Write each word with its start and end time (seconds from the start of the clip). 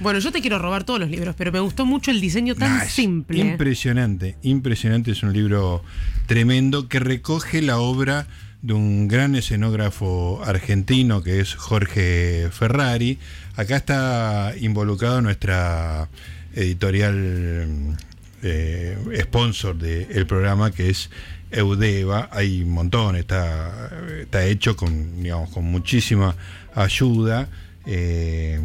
Bueno, 0.00 0.18
yo 0.18 0.32
te 0.32 0.40
quiero 0.40 0.58
robar 0.58 0.84
todos 0.84 0.98
los 1.00 1.08
libros, 1.10 1.34
pero 1.38 1.52
me 1.52 1.60
gustó 1.60 1.86
mucho 1.86 2.10
el 2.10 2.20
diseño 2.20 2.54
tan 2.54 2.78
Nah, 2.78 2.84
simple. 2.84 3.38
Impresionante, 3.38 4.36
impresionante. 4.42 5.12
Es 5.12 5.22
un 5.22 5.32
libro 5.32 5.82
tremendo 6.26 6.88
que 6.88 6.98
recoge 6.98 7.62
la 7.62 7.78
obra 7.78 8.26
de 8.62 8.72
un 8.72 9.08
gran 9.08 9.34
escenógrafo 9.34 10.42
argentino 10.44 11.22
que 11.22 11.40
es 11.40 11.54
Jorge 11.54 12.48
Ferrari. 12.50 13.18
Acá 13.56 13.76
está 13.76 14.52
involucrado 14.60 15.20
nuestra 15.20 16.08
editorial 16.54 17.96
eh, 18.42 18.96
sponsor 19.22 19.76
del 19.76 20.26
programa 20.26 20.70
que 20.70 20.90
es 20.90 21.10
Eudeva. 21.50 22.28
Hay 22.32 22.62
un 22.62 22.70
montón, 22.70 23.16
está, 23.16 23.90
está 24.20 24.44
hecho 24.44 24.76
con, 24.76 25.22
digamos, 25.22 25.50
con 25.50 25.64
muchísima 25.64 26.34
ayuda. 26.74 27.48
eh, 27.86 28.58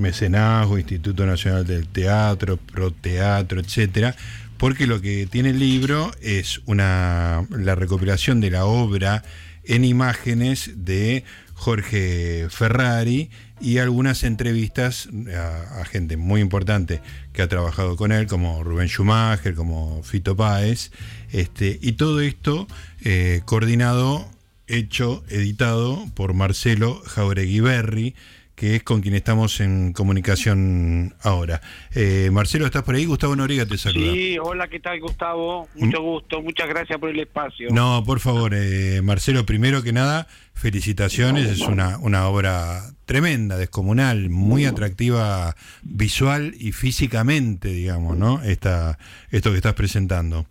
mecenazgo, 0.00 0.78
Instituto 0.78 1.26
Nacional 1.26 1.66
del 1.66 1.86
Teatro, 1.86 2.56
Proteatro, 2.56 3.60
etcétera, 3.60 4.16
porque 4.56 4.86
lo 4.86 5.00
que 5.00 5.26
tiene 5.26 5.50
el 5.50 5.58
libro 5.58 6.10
es 6.20 6.60
una 6.66 7.46
la 7.50 7.74
recopilación 7.74 8.40
de 8.40 8.50
la 8.50 8.66
obra 8.66 9.22
en 9.64 9.84
imágenes 9.84 10.72
de 10.74 11.24
Jorge 11.54 12.46
Ferrari 12.50 13.30
y 13.60 13.78
algunas 13.78 14.24
entrevistas 14.24 15.08
a, 15.36 15.84
gente 15.84 16.16
muy 16.16 16.40
importante 16.40 17.02
que 17.32 17.42
ha 17.42 17.48
trabajado 17.48 17.96
con 17.96 18.12
él, 18.12 18.26
como 18.26 18.64
Rubén 18.64 18.88
Schumacher, 18.88 19.54
como 19.54 20.02
Fito 20.02 20.34
Páez, 20.34 20.90
este, 21.30 21.78
y 21.82 21.92
todo 21.92 22.20
esto 22.20 22.66
eh, 23.02 23.42
coordinado, 23.44 24.30
hecho, 24.66 25.22
editado 25.28 26.06
por 26.14 26.32
Marcelo 26.32 27.02
Jauregui 27.04 27.60
Berri, 27.60 28.14
que 28.60 28.76
es 28.76 28.82
con 28.82 29.00
quien 29.00 29.14
estamos 29.14 29.58
en 29.60 29.94
comunicación 29.94 31.14
ahora. 31.22 31.62
Eh, 31.94 32.28
Marcelo, 32.30 32.66
¿estás 32.66 32.82
por 32.82 32.94
ahí? 32.94 33.06
Gustavo 33.06 33.34
Noriega 33.34 33.64
te 33.64 33.78
saluda. 33.78 34.12
Sí, 34.12 34.36
hola, 34.38 34.68
¿qué 34.68 34.78
tal 34.80 35.00
Gustavo? 35.00 35.66
Mucho 35.76 36.02
gusto, 36.02 36.42
muchas 36.42 36.68
gracias 36.68 36.98
por 36.98 37.08
el 37.08 37.20
espacio. 37.20 37.68
No, 37.70 38.04
por 38.04 38.20
favor, 38.20 38.52
eh, 38.54 39.00
Marcelo, 39.02 39.46
primero 39.46 39.82
que 39.82 39.94
nada, 39.94 40.26
felicitaciones, 40.52 41.46
es 41.48 41.60
una, 41.60 41.96
una 42.00 42.28
obra 42.28 42.82
tremenda, 43.06 43.56
descomunal, 43.56 44.28
muy 44.28 44.66
atractiva 44.66 45.56
visual 45.82 46.52
y 46.60 46.72
físicamente, 46.72 47.68
digamos, 47.68 48.18
¿no? 48.18 48.42
Esta, 48.42 48.98
esto 49.30 49.52
que 49.52 49.56
estás 49.56 49.72
presentando. 49.72 50.44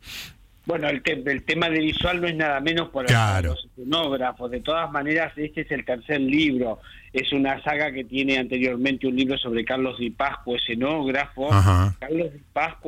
Bueno, 0.65 0.89
el, 0.89 1.03
te- 1.03 1.13
el 1.31 1.43
tema 1.43 1.69
de 1.69 1.79
visual 1.79 2.21
no 2.21 2.27
es 2.27 2.35
nada 2.35 2.59
menos 2.59 2.89
por 2.89 3.05
Claro. 3.05 3.51
los 3.51 3.65
escenógrafos. 3.65 4.49
De 4.49 4.61
todas 4.61 4.91
maneras, 4.91 5.31
este 5.35 5.61
es 5.61 5.71
el 5.71 5.85
tercer 5.85 6.21
libro. 6.21 6.79
Es 7.13 7.31
una 7.33 7.61
saga 7.63 7.91
que 7.91 8.03
tiene 8.03 8.37
anteriormente 8.37 9.07
un 9.07 9.15
libro 9.15 9.37
sobre 9.37 9.65
Carlos 9.65 9.97
Di 9.97 10.09
Pascuo, 10.11 10.55
escenógrafo. 10.55 11.51
Ajá. 11.51 11.95
Carlos 11.99 12.31
Di 12.33 12.39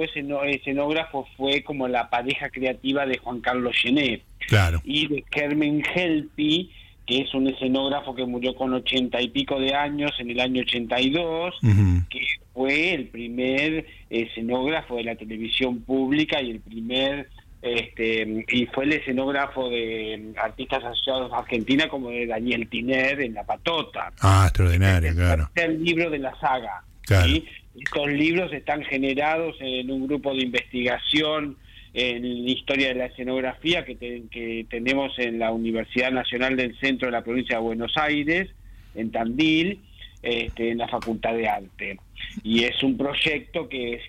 esceno- 0.03 0.43
escenógrafo, 0.43 1.27
fue 1.37 1.63
como 1.63 1.87
la 1.87 2.09
pareja 2.09 2.49
creativa 2.49 3.05
de 3.05 3.17
Juan 3.17 3.41
Carlos 3.41 3.75
Genet. 3.81 4.21
Claro. 4.47 4.81
y 4.83 5.07
de 5.07 5.21
Kermen 5.29 5.81
Helpi, 5.95 6.71
que 7.05 7.19
es 7.21 7.33
un 7.33 7.47
escenógrafo 7.47 8.13
que 8.15 8.25
murió 8.25 8.53
con 8.55 8.73
ochenta 8.73 9.21
y 9.21 9.29
pico 9.29 9.59
de 9.59 9.73
años 9.73 10.11
en 10.19 10.29
el 10.31 10.39
año 10.41 10.61
82, 10.63 11.55
Ujú. 11.63 12.03
que 12.09 12.19
fue 12.53 12.93
el 12.93 13.07
primer 13.07 13.85
escenógrafo 14.09 14.97
de 14.97 15.03
la 15.05 15.15
televisión 15.15 15.81
pública 15.81 16.41
y 16.41 16.51
el 16.51 16.59
primer 16.59 17.29
este 17.61 18.45
y 18.49 18.65
fue 18.67 18.85
el 18.85 18.93
escenógrafo 18.93 19.69
de 19.69 20.33
artistas 20.37 20.83
asociados 20.83 21.31
a 21.31 21.39
Argentina 21.39 21.87
como 21.87 22.09
de 22.09 22.25
Daniel 22.27 22.67
Tiner 22.67 23.21
en 23.21 23.33
La 23.35 23.43
Patota. 23.43 24.11
Ah, 24.21 24.45
extraordinario, 24.47 25.09
el 25.09 25.15
claro. 25.15 25.49
tercer 25.53 25.79
libro 25.79 26.09
de 26.09 26.19
la 26.19 26.35
saga. 26.39 26.83
Claro. 27.05 27.27
¿sí? 27.27 27.45
Estos 27.79 28.07
libros 28.09 28.51
están 28.53 28.83
generados 28.83 29.55
en 29.59 29.89
un 29.91 30.07
grupo 30.07 30.33
de 30.33 30.41
investigación 30.43 31.57
en 31.93 32.25
historia 32.47 32.89
de 32.89 32.95
la 32.95 33.05
escenografía 33.07 33.83
que, 33.85 33.95
te- 33.95 34.23
que 34.31 34.65
tenemos 34.69 35.17
en 35.19 35.39
la 35.39 35.51
Universidad 35.51 36.11
Nacional 36.11 36.55
del 36.55 36.77
Centro 36.79 37.07
de 37.07 37.11
la 37.11 37.21
Provincia 37.23 37.57
de 37.57 37.61
Buenos 37.63 37.93
Aires, 37.97 38.49
en 38.95 39.11
Tandil, 39.11 39.79
este, 40.21 40.71
en 40.71 40.77
la 40.77 40.87
Facultad 40.87 41.33
de 41.33 41.47
Arte. 41.49 41.97
Y 42.43 42.63
es 42.63 42.81
un 42.83 42.97
proyecto 42.97 43.67
que, 43.67 43.99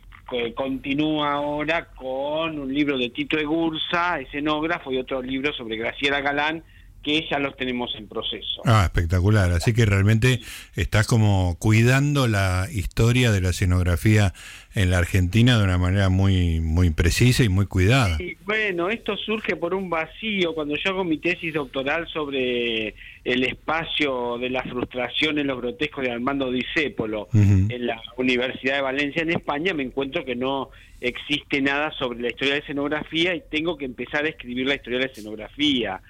continúa 0.55 1.33
ahora 1.33 1.89
con 1.95 2.59
un 2.59 2.73
libro 2.73 2.99
de 2.99 3.11
Tito 3.11 3.39
Egurza, 3.39 4.21
escenógrafo, 4.21 4.93
y 4.93 4.99
otro 4.99 5.23
libro 5.23 5.53
sobre 5.53 5.77
Graciela 5.77 6.21
Galán, 6.21 6.65
que 7.03 7.27
ya 7.31 7.39
los 7.39 7.57
tenemos 7.57 7.95
en 7.97 8.09
proceso. 8.09 8.63
Ah, 8.65 8.83
espectacular. 8.85 9.51
Así 9.53 9.73
que 9.73 9.85
realmente 9.87 10.41
estás 10.77 11.07
como 11.07 11.57
cuidando 11.59 12.29
la 12.29 12.69
historia 12.73 13.33
de 13.33 13.41
la 13.41 13.51
escenografía 13.51 14.33
en 14.75 14.91
la 14.91 14.99
Argentina 14.99 15.59
de 15.59 15.65
una 15.65 15.79
manera 15.79 16.09
muy, 16.09 16.61
muy 16.61 16.91
precisa 16.91 17.45
y 17.45 17.49
muy 17.49 17.67
cuidada. 17.67 18.19
Bueno, 18.45 18.89
esto 18.89 19.17
surge 19.17 19.57
por 19.57 19.75
un 19.75 19.91
vacío. 19.91 20.55
Cuando 20.55 20.77
yo 20.77 20.91
hago 20.91 21.05
mi 21.05 21.19
tesis 21.19 21.53
doctoral 21.53 22.09
sobre 22.09 22.95
el 23.25 23.45
espacio 23.45 24.39
de 24.39 24.51
la 24.51 24.63
frustración 24.63 25.39
en 25.39 25.49
los 25.49 25.59
grotescos 25.59 26.05
de 26.05 26.11
Armando 26.11 26.51
Discépolo 26.51 27.29
en 27.33 27.87
la 27.87 28.01
Universidad 28.17 28.77
de 28.77 28.83
Valencia, 28.83 29.23
en 29.23 29.31
España, 29.31 29.75
me 29.75 29.83
encuentro 29.83 30.25
que 30.25 30.37
no 30.37 30.71
existe 31.01 31.61
nada 31.61 31.93
sobre 31.99 32.21
la 32.21 32.29
historia 32.29 32.55
de 32.55 32.61
la 32.61 32.65
escenografía 32.65 33.35
y 33.35 33.43
tengo 33.51 33.77
que 33.77 33.85
empezar 33.85 34.25
a 34.25 34.29
escribir 34.29 34.67
la 34.67 34.77
historia 34.77 35.01
de 35.01 35.07
la 35.07 35.13
escenografía. 35.13 36.01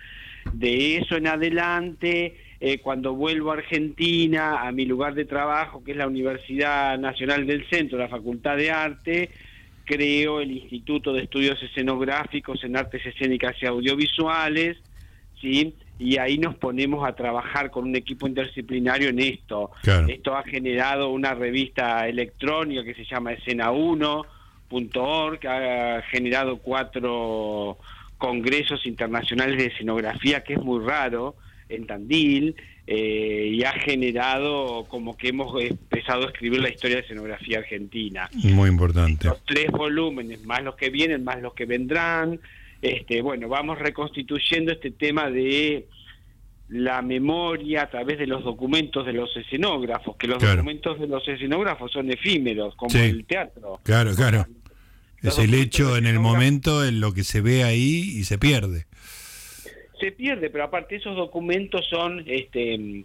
De 0.53 0.97
eso 0.97 1.17
en 1.17 1.27
adelante, 1.27 2.37
eh, 2.61 2.79
cuando 2.79 3.15
vuelvo 3.15 3.51
a 3.51 3.55
Argentina, 3.55 4.63
a 4.63 4.73
mi 4.73 4.85
lugar 4.85 5.15
de 5.15 5.25
trabajo, 5.25 5.83
que 5.85 5.93
es 5.93 5.97
la 5.97 6.07
Universidad 6.07 6.99
Nacional 6.99 7.47
del 7.47 7.69
Centro, 7.69 7.99
la 7.99 8.09
Facultad 8.09 8.57
de 8.57 8.71
Arte, 8.71 9.31
creo 9.85 10.41
el 10.41 10.53
Instituto 10.53 11.13
de 11.13 11.23
Estudios 11.23 11.63
Escenográficos 11.63 12.63
en 12.65 12.77
Artes 12.77 13.05
Escénicas 13.05 13.57
y 13.61 13.67
Audiovisuales, 13.67 14.79
¿sí? 15.41 15.75
y 15.99 16.19
ahí 16.19 16.39
nos 16.39 16.55
ponemos 16.57 17.07
a 17.07 17.15
trabajar 17.15 17.71
con 17.71 17.85
un 17.85 17.95
equipo 17.95 18.27
interdisciplinario 18.27 19.11
en 19.11 19.21
esto. 19.21 19.71
Claro. 19.83 20.09
Esto 20.09 20.35
ha 20.37 20.43
generado 20.43 21.11
una 21.11 21.35
revista 21.35 22.09
electrónica 22.09 22.83
que 22.85 22.95
se 22.95 23.05
llama 23.05 23.33
escena1.org, 23.33 25.39
que 25.39 25.49
ha 25.49 26.03
generado 26.11 26.57
cuatro 26.59 27.79
congresos 28.27 28.87
internacionales 28.87 29.59
de 29.59 29.67
escenografía, 29.67 30.45
que 30.45 30.53
es 30.53 30.61
muy 30.63 30.79
raro, 30.87 31.35
en 31.69 31.87
Tandil, 31.89 32.55
eh, 32.87 33.51
y 33.53 33.65
ha 33.65 33.73
generado 33.73 34.85
como 34.89 35.17
que 35.17 35.29
hemos 35.31 35.61
empezado 35.61 36.23
a 36.23 36.27
escribir 36.31 36.61
la 36.61 36.69
historia 36.69 36.97
de 36.99 37.03
escenografía 37.03 37.59
argentina 37.59 38.29
Muy 38.45 38.69
importante. 38.69 39.27
los 39.27 39.45
tres 39.45 39.71
volúmenes, 39.73 40.45
más 40.45 40.63
los 40.63 40.77
que 40.77 40.91
vienen, 40.91 41.25
más 41.25 41.41
los 41.43 41.53
que 41.55 41.65
vendrán. 41.67 42.39
Este, 42.81 43.23
bueno, 43.23 43.49
vamos 43.49 43.79
reconstituyendo 43.81 44.71
este 44.73 44.93
tema 44.93 45.29
de 45.31 45.87
la 46.69 47.03
memoria 47.03 47.83
a 47.83 47.91
través 47.91 48.19
de 48.19 48.27
los 48.27 48.43
documentos 48.45 49.05
de 49.05 49.13
los 49.13 49.37
escenógrafos, 49.37 50.17
que 50.17 50.27
los 50.29 50.39
Claro. 50.39 50.57
documentos 50.59 50.99
de 51.01 51.07
los 51.09 51.27
escenógrafos 51.27 51.91
son 51.93 52.11
efímeros, 52.11 52.75
como 52.77 52.91
Sí. 52.91 52.99
el 52.99 53.25
teatro. 53.25 53.81
Claro, 53.83 54.15
claro. 54.15 54.47
Es 55.23 55.39
el 55.39 55.55
hecho 55.55 55.97
en 55.97 56.07
el 56.07 56.19
momento, 56.19 56.85
en 56.85 57.01
lo 57.01 57.15
que 57.15 57.25
se 57.25 57.41
ve 57.41 57.65
ahí 57.65 58.13
y 58.17 58.25
se 58.25 58.39
pierde. 58.39 58.87
se 60.01 60.11
pierde, 60.11 60.51
pero 60.51 60.65
aparte 60.65 60.97
esos 60.97 61.17
documentos 61.17 61.87
son 61.89 62.25
este 62.27 63.05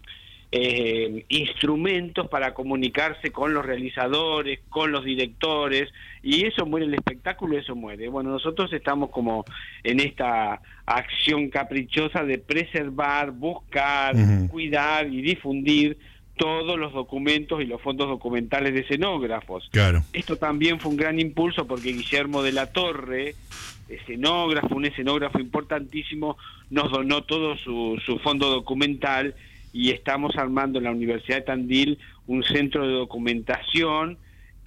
eh, 0.49 1.25
instrumentos 1.27 2.29
para 2.29 2.53
comunicarse 2.53 3.31
con 3.31 3.53
los 3.53 3.65
realizadores, 3.65 4.61
con 4.69 4.93
los 4.93 5.03
directores, 5.03 5.89
y 6.23 6.45
eso 6.45 6.65
muere 6.65 6.85
el 6.85 6.93
espectáculo, 6.93 7.57
eso 7.57 7.75
muere. 7.75 8.07
Bueno, 8.07 8.29
nosotros 8.29 8.71
estamos 8.71 9.09
como 9.09 9.43
en 9.83 9.99
esta 9.99 10.61
acción 10.85 11.49
caprichosa 11.49 12.23
de 12.23 12.37
preservar, 12.37 13.31
buscar, 13.31 14.15
cuidar 14.49 15.07
y 15.07 15.21
difundir 15.21 15.97
todos 16.37 16.79
los 16.79 16.93
documentos 16.93 17.61
y 17.61 17.65
los 17.65 17.81
fondos 17.81 18.07
documentales 18.07 18.73
de 18.73 18.81
escenógrafos. 18.81 19.67
Claro. 19.71 20.03
Esto 20.13 20.37
también 20.37 20.79
fue 20.79 20.91
un 20.91 20.97
gran 20.97 21.19
impulso 21.19 21.67
porque 21.67 21.91
Guillermo 21.91 22.41
de 22.43 22.53
la 22.53 22.71
Torre, 22.71 23.35
escenógrafo, 23.89 24.75
un 24.75 24.85
escenógrafo 24.85 25.39
importantísimo, 25.39 26.37
nos 26.69 26.91
donó 26.91 27.23
todo 27.23 27.57
su, 27.57 28.01
su 28.05 28.19
fondo 28.19 28.49
documental 28.49 29.35
y 29.73 29.91
estamos 29.91 30.35
armando 30.37 30.77
en 30.77 30.85
la 30.85 30.91
Universidad 30.91 31.37
de 31.37 31.43
Tandil 31.43 31.99
un 32.25 32.43
centro 32.43 32.87
de 32.87 32.93
documentación 32.93 34.17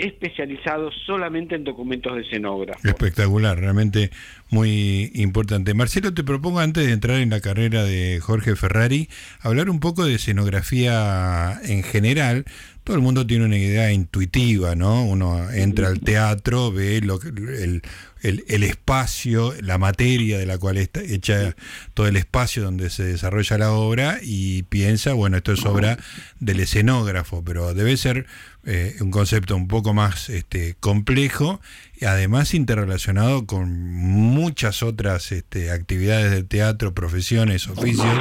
especializado 0.01 0.91
solamente 1.07 1.55
en 1.55 1.65
documentos 1.65 2.15
de 2.17 2.23
escenógrafo. 2.23 2.81
Espectacular, 2.87 3.59
realmente 3.59 4.11
muy 4.51 5.11
importante. 5.15 5.75
Marcelo, 5.75 6.13
te 6.13 6.25
propongo 6.25 6.61
antes 6.61 6.87
de 6.87 6.93
entrar 6.93 7.19
en 7.21 7.31
la 7.31 7.41
carrera 7.41 7.85
de 7.85 8.19
Jorge 8.21 8.57
Ferrari, 8.57 9.09
hablar 9.41 9.71
un 9.71 9.81
poco 9.81 10.05
de 10.05 10.15
escenografía 10.15 11.61
en 11.65 11.83
general. 11.83 12.45
Todo 12.85 12.97
el 12.97 13.03
mundo 13.03 13.27
tiene 13.27 13.45
una 13.45 13.59
idea 13.59 13.93
intuitiva, 13.93 14.75
¿no? 14.75 15.05
Uno 15.05 15.51
entra 15.53 15.89
al 15.89 16.01
teatro, 16.01 16.73
ve 16.73 17.01
lo 17.03 17.21
el, 17.23 17.83
el- 18.23 18.45
el 18.49 18.63
espacio, 18.65 19.55
la 19.63 19.79
materia 19.79 20.39
de 20.39 20.45
la 20.47 20.59
cual 20.59 20.77
está 20.79 21.01
hecha 21.01 21.55
todo 21.95 22.07
el 22.09 22.17
espacio 22.17 22.63
donde 22.63 22.91
se 22.91 23.05
desarrolla 23.05 23.57
la 23.59 23.73
obra 23.73 24.19
y 24.23 24.65
piensa, 24.65 25.13
bueno, 25.15 25.37
esto 25.39 25.53
es 25.53 25.65
obra 25.65 25.99
del 26.41 26.61
escenógrafo, 26.61 27.43
pero 27.45 27.73
debe 27.75 27.97
ser 27.97 28.27
eh, 28.67 28.95
un 29.01 29.11
concepto 29.11 29.57
un 29.57 29.69
poco 29.69 29.95
más 29.95 30.29
este, 30.29 30.75
complejo 30.81 31.61
y 31.99 32.05
además 32.05 32.55
interrelacionado 32.55 33.47
con 33.47 33.71
muchas 33.71 34.83
otras 34.83 35.33
este, 35.33 35.71
actividades 35.71 36.31
del 36.31 36.47
teatro, 36.47 36.95
profesiones, 36.95 37.69
oficios, 37.69 38.15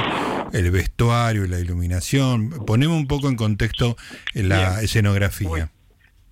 el 0.52 0.70
vestuario, 0.70 1.46
la 1.46 1.60
iluminación. 1.60 2.50
Ponemos 2.66 2.96
un 2.96 3.06
poco 3.06 3.28
en 3.28 3.36
contexto 3.36 3.96
la 4.34 4.70
Bien. 4.70 4.84
escenografía. 4.84 5.70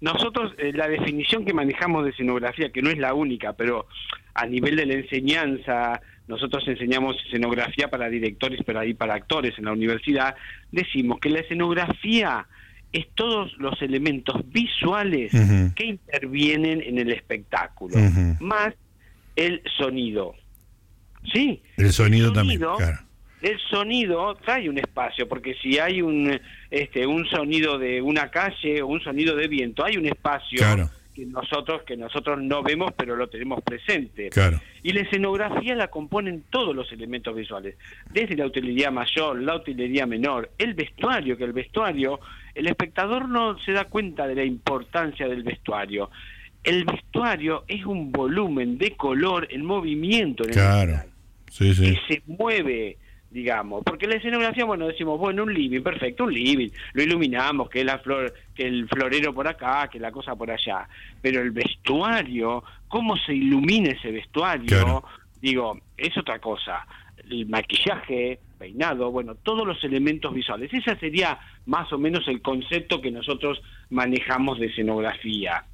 Nosotros, 0.00 0.54
eh, 0.58 0.72
la 0.72 0.88
definición 0.88 1.44
que 1.44 1.52
manejamos 1.52 2.04
de 2.04 2.10
escenografía, 2.10 2.70
que 2.70 2.82
no 2.82 2.90
es 2.90 2.98
la 2.98 3.14
única, 3.14 3.54
pero 3.54 3.88
a 4.34 4.46
nivel 4.46 4.76
de 4.76 4.86
la 4.86 4.94
enseñanza, 4.94 6.00
nosotros 6.28 6.66
enseñamos 6.68 7.16
escenografía 7.26 7.88
para 7.88 8.08
directores, 8.08 8.60
pero 8.64 8.78
ahí 8.78 8.94
para 8.94 9.14
actores 9.14 9.58
en 9.58 9.64
la 9.64 9.72
universidad, 9.72 10.36
decimos 10.70 11.18
que 11.20 11.30
la 11.30 11.40
escenografía 11.40 12.46
es 12.92 13.06
todos 13.14 13.52
los 13.58 13.80
elementos 13.82 14.36
visuales 14.50 15.32
que 15.74 15.84
intervienen 15.84 16.82
en 16.82 16.98
el 16.98 17.12
espectáculo, 17.12 17.96
más 18.40 18.74
el 19.36 19.62
sonido. 19.76 20.34
¿Sí? 21.32 21.62
El 21.76 21.92
sonido 21.92 22.32
también, 22.32 22.60
sonido, 22.60 22.76
claro. 22.76 22.98
el 23.42 23.58
sonido 23.70 24.34
trae 24.36 24.68
un 24.70 24.78
espacio, 24.78 25.28
porque 25.28 25.54
si 25.60 25.78
hay 25.78 26.00
un 26.00 26.40
este 26.70 27.06
un 27.06 27.26
sonido 27.26 27.76
de 27.78 28.00
una 28.00 28.30
calle 28.30 28.80
o 28.82 28.86
un 28.86 29.00
sonido 29.00 29.36
de 29.36 29.48
viento, 29.48 29.84
hay 29.84 29.96
un 29.96 30.06
espacio 30.06 30.58
Claro. 30.58 30.88
Que 31.18 31.26
nosotros 31.26 31.82
que 31.82 31.96
nosotros 31.96 32.40
no 32.40 32.62
vemos 32.62 32.92
pero 32.96 33.16
lo 33.16 33.28
tenemos 33.28 33.60
presente. 33.62 34.28
Claro. 34.30 34.60
Y 34.84 34.92
la 34.92 35.00
escenografía 35.00 35.74
la 35.74 35.88
componen 35.88 36.44
todos 36.48 36.76
los 36.76 36.92
elementos 36.92 37.34
visuales, 37.34 37.74
desde 38.12 38.36
la 38.36 38.46
utilería 38.46 38.92
mayor, 38.92 39.42
la 39.42 39.56
utilería 39.56 40.06
menor, 40.06 40.50
el 40.58 40.74
vestuario, 40.74 41.36
que 41.36 41.42
el 41.44 41.52
vestuario, 41.52 42.20
el 42.54 42.68
espectador 42.68 43.28
no 43.28 43.58
se 43.58 43.72
da 43.72 43.86
cuenta 43.86 44.28
de 44.28 44.36
la 44.36 44.44
importancia 44.44 45.26
del 45.26 45.42
vestuario. 45.42 46.08
El 46.62 46.84
vestuario 46.84 47.64
es 47.66 47.84
un 47.84 48.12
volumen 48.12 48.78
de 48.78 48.92
color 48.96 49.48
en 49.50 49.64
movimiento 49.64 50.44
en 50.44 50.50
el 50.50 50.54
Claro. 50.54 50.90
escenario 50.92 51.12
Sí, 51.50 51.74
sí. 51.74 51.82
que 51.94 52.14
se 52.14 52.22
mueve, 52.26 52.96
digamos, 53.30 53.82
porque 53.84 54.06
la 54.06 54.16
escenografía, 54.16 54.64
bueno, 54.64 54.86
decimos, 54.86 55.18
bueno, 55.18 55.42
un 55.42 55.52
living, 55.52 55.82
perfecto, 55.82 56.24
un 56.24 56.32
living, 56.32 56.68
lo 56.94 57.02
iluminamos, 57.02 57.68
que 57.68 57.84
la 57.84 57.98
flor, 57.98 58.32
que 58.54 58.66
el 58.66 58.88
florero 58.88 59.34
por 59.34 59.46
acá, 59.46 59.88
que 59.92 59.98
la 60.00 60.10
cosa 60.10 60.34
por 60.34 60.50
allá, 60.50 60.88
pero 61.20 61.42
el 61.42 61.50
vestuario, 61.50 62.64
cómo 62.88 63.16
se 63.16 63.34
ilumina 63.34 63.90
ese 63.90 64.10
vestuario, 64.10 64.66
Claro. 64.66 65.04
digo, 65.42 65.78
es 65.96 66.16
otra 66.16 66.38
cosa. 66.38 66.86
El 67.30 67.46
maquillaje, 67.46 68.38
peinado, 68.58 69.10
bueno, 69.10 69.34
todos 69.34 69.66
los 69.66 69.82
elementos 69.84 70.32
visuales. 70.32 70.72
Ese 70.72 70.96
sería 70.96 71.38
más 71.66 71.92
o 71.92 71.98
menos 71.98 72.26
el 72.28 72.40
concepto 72.40 73.00
que 73.02 73.10
nosotros 73.10 73.60
manejamos 73.90 74.58
de 74.58 74.66
escenografía. 74.66 75.64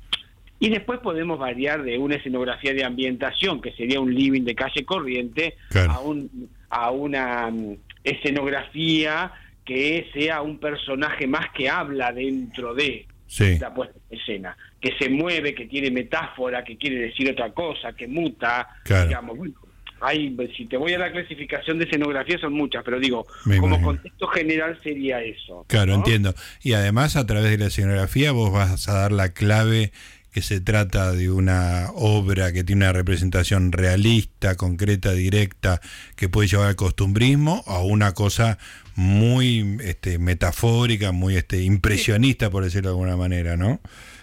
Y 0.60 0.68
después 0.70 1.00
podemos 1.00 1.38
variar 1.38 1.82
de 1.82 1.98
una 1.98 2.16
escenografía 2.16 2.72
de 2.74 2.84
ambientación, 2.84 3.60
que 3.60 3.72
sería 3.72 4.00
un 4.00 4.12
living 4.14 4.42
de 4.42 4.54
calle 4.54 4.84
corriente, 4.84 5.56
Claro. 5.70 5.92
a, 5.92 6.00
un, 6.00 6.48
a 6.76 6.90
una 6.90 7.50
mm, 7.50 7.76
escenografía 8.02 9.32
que 9.64 10.10
sea 10.12 10.42
un 10.42 10.58
personaje 10.58 11.26
más 11.26 11.46
que 11.56 11.68
habla 11.68 12.12
dentro 12.12 12.74
de 12.74 13.06
Sí. 13.26 13.58
la 13.58 13.72
puesta 13.72 13.96
en 14.10 14.18
escena, 14.18 14.56
que 14.80 14.92
se 14.98 15.08
mueve, 15.08 15.54
que 15.54 15.66
tiene 15.66 15.90
metáfora, 15.90 16.62
que 16.62 16.76
quiere 16.76 16.96
decir 16.96 17.30
otra 17.30 17.50
cosa, 17.52 17.92
que 17.94 18.06
muta, 18.06 18.68
Claro. 18.84 19.08
digamos, 19.08 19.36
bueno, 19.38 19.54
hay, 20.00 20.36
si 20.56 20.66
te 20.66 20.76
voy 20.76 20.92
a 20.92 20.98
la 20.98 21.10
clasificación 21.10 21.78
de 21.78 21.86
escenografía 21.86 22.38
son 22.38 22.52
muchas, 22.52 22.84
pero 22.84 23.00
digo, 23.00 23.26
Me 23.46 23.56
como 23.56 23.68
imagino. 23.76 23.86
contexto 23.88 24.26
general 24.28 24.78
sería 24.84 25.22
eso. 25.22 25.64
Claro, 25.68 25.92
¿no? 25.92 25.94
entiendo. 25.98 26.34
Y 26.62 26.74
además 26.74 27.16
a 27.16 27.24
través 27.26 27.50
de 27.50 27.58
la 27.58 27.66
escenografía 27.66 28.30
vos 28.32 28.52
vas 28.52 28.88
a 28.88 28.92
dar 28.92 29.10
la 29.12 29.32
clave 29.32 29.92
que 30.34 30.42
se 30.42 30.60
trata 30.60 31.12
de 31.12 31.30
una 31.30 31.90
obra 31.94 32.52
que 32.52 32.64
tiene 32.64 32.84
una 32.84 32.92
representación 32.92 33.70
realista, 33.70 34.56
concreta, 34.56 35.12
directa, 35.12 35.80
que 36.16 36.28
puede 36.28 36.48
llevar 36.48 36.66
al 36.66 36.74
costumbrismo 36.76 37.62
a 37.68 37.78
una 37.84 38.14
cosa 38.14 38.58
muy 38.96 39.78
este, 39.84 40.18
metafórica, 40.18 41.12
muy 41.12 41.36
este, 41.36 41.62
impresionista, 41.62 42.50
por 42.50 42.64
decirlo 42.64 42.90
de 42.90 42.94
alguna 42.94 43.16
manera, 43.16 43.56
¿no? 43.56 43.80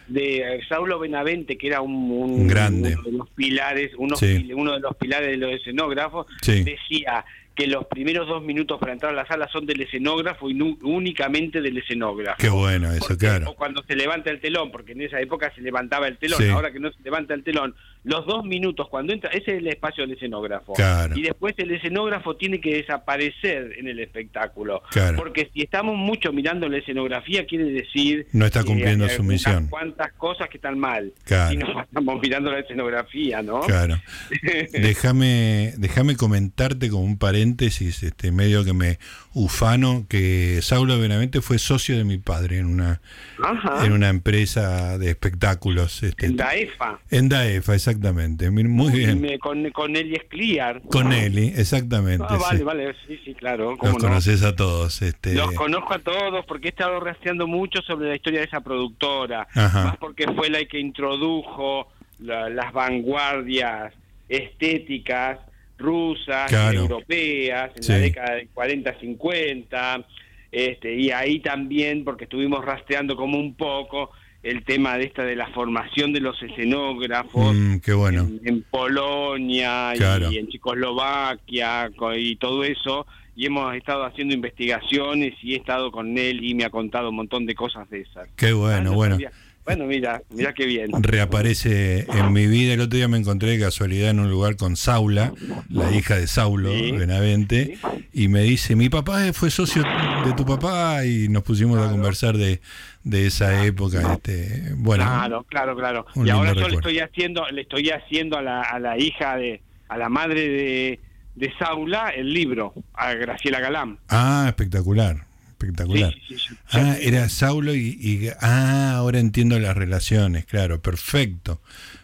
de 0.09 0.59
Saulo 0.67 0.99
Benavente, 0.99 1.57
que 1.57 1.67
era 1.67 1.79
un, 1.79 2.45
grande. 2.45 2.95
uno 2.95 3.03
de 3.03 3.11
los 3.17 3.29
pilares, 3.29 3.91
uno, 3.97 4.17
Sí. 4.17 4.51
uno 4.53 4.73
de 4.73 4.81
los 4.81 4.93
pilares 4.97 5.29
de 5.29 5.37
los 5.37 5.53
escenógrafos, 5.53 6.27
Sí. 6.41 6.63
decía 6.63 7.23
que 7.55 7.67
los 7.67 7.85
primeros 7.87 8.27
dos 8.27 8.41
minutos 8.41 8.79
para 8.79 8.93
entrar 8.93 9.11
a 9.11 9.15
la 9.15 9.27
sala 9.27 9.47
son 9.51 9.65
del 9.65 9.81
escenógrafo 9.81 10.49
y 10.49 10.53
nu- 10.53 10.77
únicamente 10.83 11.61
del 11.61 11.77
escenógrafo. 11.77 12.37
Qué 12.39 12.49
bueno 12.49 12.89
eso, 12.91 12.99
Porque- 13.07 13.17
claro. 13.25 13.49
O 13.49 13.55
cuando 13.55 13.83
se 13.83 13.95
levanta 13.95 14.29
el 14.31 14.39
telón, 14.39 14.71
porque 14.71 14.93
en 14.93 15.01
esa 15.01 15.19
época 15.19 15.51
se 15.53 15.61
levantaba 15.61 16.07
el 16.07 16.17
telón, 16.17 16.41
Sí. 16.41 16.47
ahora 16.49 16.71
que 16.71 16.79
no 16.79 16.89
se 16.91 17.01
levanta 17.03 17.33
el 17.33 17.43
telón, 17.43 17.75
los 18.03 18.25
dos 18.25 18.43
minutos 18.43 18.89
cuando 18.89 19.13
entra, 19.13 19.29
ese 19.29 19.51
es 19.51 19.57
el 19.59 19.67
espacio 19.67 20.03
del 20.05 20.15
escenógrafo. 20.15 20.73
Claro. 20.73 21.15
Y 21.15 21.21
después 21.21 21.53
el 21.57 21.71
escenógrafo 21.71 22.35
tiene 22.35 22.59
que 22.59 22.75
desaparecer 22.75 23.73
en 23.77 23.87
el 23.87 23.99
espectáculo. 23.99 24.81
Claro. 24.89 25.17
Porque 25.17 25.49
si 25.53 25.61
estamos 25.61 25.95
mucho 25.95 26.33
mirando 26.33 26.67
la 26.67 26.77
escenografía, 26.77 27.45
quiere 27.45 27.65
decir... 27.65 28.27
No 28.31 28.45
está 28.45 28.63
cumpliendo 28.63 29.07
su 29.09 29.23
misión. 29.23 29.67
cuantas 29.67 30.11
cosas 30.13 30.49
que 30.49 30.57
están 30.57 30.79
mal. 30.79 31.13
Claro. 31.25 31.53
Y 31.53 31.57
no 31.57 31.81
estamos 31.81 32.19
mirando 32.21 32.51
la 32.51 32.59
escenografía, 32.59 33.41
¿no? 33.43 33.61
Claro. 33.61 34.01
Déjame, 34.73 35.73
déjame 35.77 36.15
comentarte 36.15 36.89
como 36.89 37.03
un 37.03 37.17
paréntesis, 37.17 38.01
este 38.03 38.31
medio 38.31 38.65
que 38.65 38.73
me 38.73 38.97
ufano, 39.33 40.05
que 40.09 40.59
Saulo 40.61 40.99
Benavente 40.99 41.41
fue 41.41 41.59
socio 41.59 41.97
de 41.97 42.03
mi 42.03 42.17
padre 42.17 42.57
en 42.57 42.65
una, 42.65 43.01
Ajá. 43.43 43.85
en 43.85 43.91
una 43.93 44.09
empresa 44.09 44.97
de 44.97 45.09
espectáculos. 45.09 46.01
Este, 46.03 46.25
En 46.25 46.37
la 46.37 46.55
EFA. 46.55 46.99
en 47.11 47.29
DAEFA, 47.29 47.75
exactamente. 47.75 47.90
Mir- 47.99 48.67
Muy 48.69 48.91
bien. 48.91 49.19
Me- 49.21 49.39
con, 49.39 49.69
con 49.71 49.95
Eli 49.95 50.15
Escliar. 50.15 50.81
Con 50.89 51.11
Eli, 51.13 51.47
exactamente. 51.55 52.25
Ah, 52.27 52.37
vale, 52.37 52.57
sí. 52.59 52.63
vale, 52.63 52.95
sí, 53.07 53.19
sí, 53.25 53.33
claro. 53.33 53.77
¿cómo 53.77 53.93
Los 53.93 54.03
no? 54.03 54.09
conoces 54.09 54.43
a 54.43 54.55
todos. 54.55 55.01
Este, 55.01 55.33
Los 55.33 55.51
conozco 55.53 55.93
a 55.93 55.99
todos 55.99 56.45
porque 56.45 56.67
he 56.67 56.71
estado 56.71 56.99
rastreando 56.99 57.47
mucho 57.47 57.81
sobre 57.81 58.09
la 58.09 58.15
historia 58.15 58.39
de 58.39 58.45
esa 58.45 58.61
productora, 58.61 59.47
Ajá. 59.53 59.83
más 59.85 59.97
porque 59.97 60.25
fue 60.35 60.49
la 60.49 60.63
que 60.65 60.79
introdujo 60.79 61.87
la- 62.19 62.49
las 62.49 62.71
vanguardias 62.73 63.93
estéticas 64.29 65.39
rusas, 65.77 66.47
Claro. 66.49 66.81
europeas, 66.81 67.71
en 67.75 67.83
Sí. 67.83 67.91
la 67.91 67.97
década 67.97 68.35
de 68.35 68.47
40-50, 68.53 70.05
este, 70.51 70.95
y 70.95 71.11
ahí 71.11 71.39
también, 71.39 72.03
porque 72.03 72.25
estuvimos 72.25 72.63
rastreando 72.63 73.15
como 73.15 73.39
un 73.39 73.55
poco 73.55 74.11
el 74.43 74.63
tema 74.63 74.97
de 74.97 75.03
esta 75.05 75.23
de 75.23 75.35
la 75.35 75.47
formación 75.47 76.13
de 76.13 76.19
los 76.19 76.41
escenógrafos, 76.41 77.55
Mm, 77.55 77.77
qué 77.79 77.93
bueno. 77.93 78.21
en, 78.21 78.39
en 78.43 78.61
Polonia 78.63 79.93
Claro. 79.95 80.31
y 80.31 80.37
en 80.37 80.47
Checoslovaquia 80.47 81.91
co- 81.95 82.15
y 82.15 82.35
todo 82.37 82.63
eso 82.63 83.05
y 83.35 83.45
hemos 83.45 83.73
estado 83.75 84.03
haciendo 84.03 84.33
investigaciones 84.33 85.35
y 85.41 85.53
he 85.53 85.57
estado 85.57 85.91
con 85.91 86.17
él 86.17 86.43
y 86.43 86.53
me 86.53 86.65
ha 86.65 86.69
contado 86.69 87.09
un 87.09 87.15
montón 87.15 87.45
de 87.45 87.55
cosas 87.55 87.89
de 87.89 88.01
esas. 88.01 88.27
Qué 88.35 88.51
bueno, 88.53 88.77
Ah, 88.77 88.81
no 88.83 88.93
bueno. 88.93 89.15
sabía. 89.15 89.31
Bueno, 89.65 89.85
mira, 89.85 90.21
mira 90.29 90.53
qué 90.53 90.65
bien. 90.65 90.89
Reaparece 91.03 92.05
en 92.11 92.33
mi 92.33 92.47
vida. 92.47 92.73
El 92.73 92.81
otro 92.81 92.97
día 92.97 93.07
me 93.07 93.17
encontré 93.17 93.51
de 93.51 93.59
casualidad 93.59 94.09
en 94.09 94.19
un 94.19 94.29
lugar 94.29 94.55
con 94.55 94.75
Saula, 94.75 95.33
la 95.69 95.91
hija 95.95 96.15
de 96.17 96.27
Saulo 96.27 96.71
Sí. 96.71 96.91
Benavente, 96.91 97.77
y 98.13 98.27
me 98.27 98.41
dice, 98.41 98.75
mi 98.75 98.89
papá 98.89 99.31
fue 99.33 99.51
socio 99.51 99.83
de 100.25 100.33
tu 100.33 100.45
papá 100.45 101.05
y 101.05 101.27
nos 101.29 101.43
pusimos 101.43 101.77
a 101.79 101.91
conversar 101.91 102.37
de, 102.37 102.59
de 103.03 103.27
esa 103.27 103.63
época. 103.65 104.13
Este, 104.13 104.73
bueno, 104.75 105.03
Claro, 105.05 105.43
claro, 105.47 105.75
claro. 105.75 106.05
Y 106.15 106.29
ahora 106.29 106.53
yo 106.53 106.67
le 106.67 106.75
estoy 106.75 106.99
haciendo, 106.99 107.47
le 107.51 107.61
estoy 107.61 107.89
haciendo 107.91 108.37
a 108.37 108.41
la, 108.41 108.61
a 108.61 108.79
la 108.79 108.97
hija 108.97 109.35
de, 109.37 109.61
a 109.89 109.97
la 109.97 110.09
madre 110.09 110.47
de, 110.49 110.99
de 111.35 111.53
Saula 111.59 112.09
el 112.09 112.33
libro, 112.33 112.73
a 112.93 113.13
Graciela 113.13 113.59
Galán. 113.59 113.99
ah, 114.09 114.45
espectacular, 114.47 115.25
espectacular. 115.65 116.13
Sí, 116.13 116.21
sí, 116.27 116.35
sí, 116.37 116.45
sí. 116.49 116.55
Ah, 116.71 116.95
era 117.01 117.29
Saulo 117.29 117.73
y, 117.75 117.97
y- 117.99 118.29
ah, 118.41 118.93
ahora 118.95 119.19
entiendo 119.19 119.59
las 119.59 119.75
relaciones, 119.77 120.45
claro, 120.45 120.81
perfecto, 120.81 121.61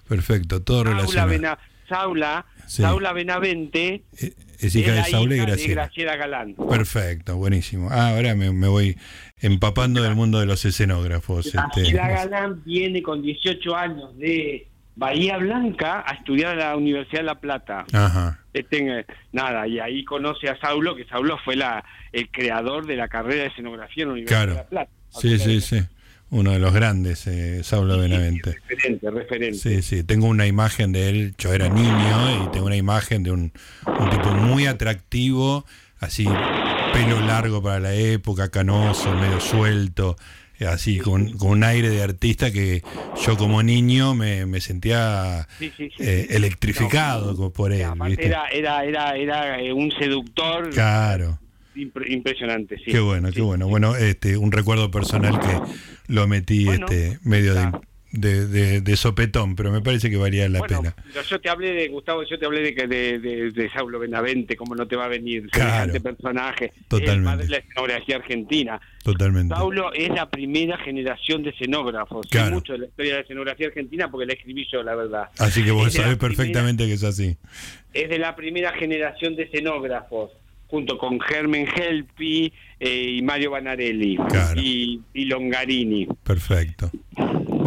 perfecto, 0.08 0.62
todo 0.62 0.84
Saula, 0.84 0.96
relacionado. 0.98 1.30
Bena- 1.30 1.60
Saula. 1.90 2.46
Saula 2.68 3.14
Benavente 3.14 4.04
Eh, 4.20 4.34
Es 4.60 4.76
hija 4.76 4.92
de 4.92 4.98
la 4.98 5.06
Saula 5.06 5.36
y 5.36 5.40
de 5.40 5.46
Graciela. 5.70 6.16
Galán. 6.18 6.54
Perfecto, 6.70 7.38
buenísimo. 7.38 7.88
Ah, 7.92 8.10
ahora 8.10 8.36
me, 8.36 8.52
me 8.52 8.68
voy 8.68 8.98
empapando 9.40 10.02
del 10.04 10.16
mundo 10.16 10.40
de 10.40 10.48
los 10.48 10.66
escenógrafos. 10.66 11.46
Este. 11.46 11.62
Graciela 11.62 12.10
Galán 12.10 12.62
viene 12.66 13.02
con 13.02 13.22
18 13.22 13.74
años 13.76 14.18
de 14.18 14.68
Bahía 14.98 15.38
Blanca 15.38 16.04
a 16.06 16.14
estudiar 16.16 16.54
a 16.60 16.70
la 16.72 16.76
Universidad 16.76 17.20
de 17.22 17.26
La 17.26 17.40
Plata. 17.40 17.86
Ajá, 17.94 18.40
Este, 18.54 19.06
nada, 19.32 19.68
y 19.68 19.80
ahí 19.80 20.04
conoce 20.04 20.50
a 20.50 20.60
Saulo, 20.60 20.96
que 20.96 21.06
Saulo 21.06 21.38
fue 21.46 21.56
la, 21.56 21.84
el 22.12 22.30
creador 22.32 22.86
de 22.88 22.96
la 22.96 23.08
carrera 23.08 23.44
de 23.44 23.50
escenografía 23.50 24.04
en 24.04 24.10
la 24.10 24.14
Universidad 24.14 24.38
Claro. 24.44 24.52
de 24.54 24.58
La 24.58 24.68
Plata. 24.70 24.92
sí, 25.10 25.38
sí, 25.40 25.62
sí. 25.62 25.82
Uno 26.30 26.52
de 26.52 26.60
los 26.60 26.74
grandes, 26.74 27.26
eh, 27.28 27.64
Saulo 27.64 27.98
Benavente. 28.00 28.58
Referente, 28.68 29.10
referente. 29.12 29.58
Sí, 29.58 29.82
sí, 29.82 30.04
tengo 30.04 30.26
una 30.28 30.46
imagen 30.46 30.92
de 30.92 31.08
él, 31.10 31.36
yo 31.38 31.54
era 31.54 31.70
niño 31.70 32.44
y 32.44 32.52
tengo 32.52 32.66
una 32.66 32.76
imagen 32.76 33.24
de 33.24 33.32
un, 33.32 33.54
un 33.86 34.10
tipo 34.10 34.32
muy 34.32 34.66
atractivo, 34.66 35.64
así 36.00 36.26
pelo 36.92 37.22
largo 37.22 37.62
para 37.64 37.80
la 37.80 37.94
época, 37.94 38.50
canoso, 38.50 39.14
medio 39.16 39.40
suelto, 39.40 40.18
así, 40.66 40.98
con, 41.00 41.32
con 41.38 41.50
un 41.52 41.64
aire 41.64 41.90
de 41.90 42.02
artista 42.02 42.52
que 42.52 42.82
yo 43.26 43.38
como 43.38 43.62
niño 43.64 44.16
me, 44.16 44.46
me 44.46 44.60
sentía 44.62 45.48
Sí, 45.60 45.72
sí, 45.78 45.90
sí, 45.96 46.04
eh, 46.04 46.28
electrificado 46.32 47.36
como 47.36 47.52
por 47.52 47.72
él. 47.72 47.82
Era, 48.18 48.48
era, 48.48 48.84
era, 48.86 49.16
era 49.16 49.60
eh, 49.62 49.72
un 49.74 49.92
seductor 49.92 50.70
Claro. 50.72 51.40
impre- 51.76 52.10
impresionante, 52.12 52.78
sí. 52.78 52.86
Qué 52.92 53.00
bueno, 53.00 53.32
qué 53.32 53.42
bueno. 53.42 53.68
Bueno, 53.68 53.96
este, 53.96 54.38
un 54.38 54.52
recuerdo 54.52 54.90
personal 54.90 55.40
que 55.40 55.60
lo 56.14 56.28
metí 56.28 56.66
Bueno, 56.66 56.88
este, 56.90 57.20
medio 57.24 57.54
de. 57.54 57.72
De, 58.12 58.48
de- 58.48 58.82
de 58.82 58.96
sopetón, 58.98 59.56
pero 59.56 59.72
me 59.72 59.82
parece 59.82 60.10
que 60.10 60.18
valía 60.18 60.48
la 60.50 60.60
Bueno, 60.60 60.82
pena. 60.82 60.96
yo 61.30 61.40
te 61.42 61.50
hablé 61.50 61.74
de 61.74 61.88
Gustavo, 61.90 62.24
yo 62.24 62.40
te 62.40 62.46
hablé 62.46 62.62
de 62.62 62.74
que 62.76 62.88
de, 62.88 63.20
de, 63.20 63.52
de 63.52 63.70
Saulo 63.70 64.00
Benavente, 64.00 64.56
cómo 64.56 64.76
no 64.76 64.88
te 64.88 64.96
va 64.96 65.06
a 65.06 65.10
venir 65.10 65.50
Claro. 65.50 65.70
semejante 65.70 66.02
personaje, 66.02 66.74
Totalmente. 66.88 67.14
el 67.20 67.24
padre 67.24 67.44
de 67.46 67.50
la 67.52 67.58
escenografía 67.58 68.16
argentina. 68.16 68.82
Totalmente. 69.04 69.54
Saulo 69.56 69.94
es 69.94 70.10
la 70.10 70.30
primera 70.30 70.78
generación 70.78 71.44
de 71.44 71.50
escenógrafos. 71.52 72.26
Sé 72.28 72.38
Claro. 72.38 72.56
mucho 72.56 72.74
de 72.74 72.80
la 72.80 72.86
historia 72.86 73.12
de 73.12 73.18
la 73.18 73.24
escenografía 73.24 73.68
argentina 73.68 74.10
porque 74.10 74.26
la 74.26 74.34
escribí 74.34 74.68
yo, 74.72 74.84
la 74.84 74.96
verdad. 74.96 75.30
Así 75.38 75.64
que 75.64 75.72
vos 75.72 75.88
Es 75.88 75.94
sabés 75.94 76.18
primera- 76.18 76.36
perfectamente 76.36 76.86
que 76.88 76.94
es 76.94 77.04
así. 77.04 77.38
es 77.94 78.10
de 78.10 78.18
la 78.20 78.36
primera 78.36 78.72
generación 78.74 79.36
de 79.36 79.44
escenógrafos, 79.44 80.32
junto 80.68 80.98
con 80.98 81.20
Germen 81.22 81.66
Helpi 81.74 82.52
eh, 82.80 83.16
y 83.18 83.22
Mario 83.22 83.52
Banarelli 83.52 84.18
Claro. 84.30 84.60
y, 84.62 85.02
y 85.14 85.26
Longarini. 85.26 86.08
Perfecto. 86.24 86.92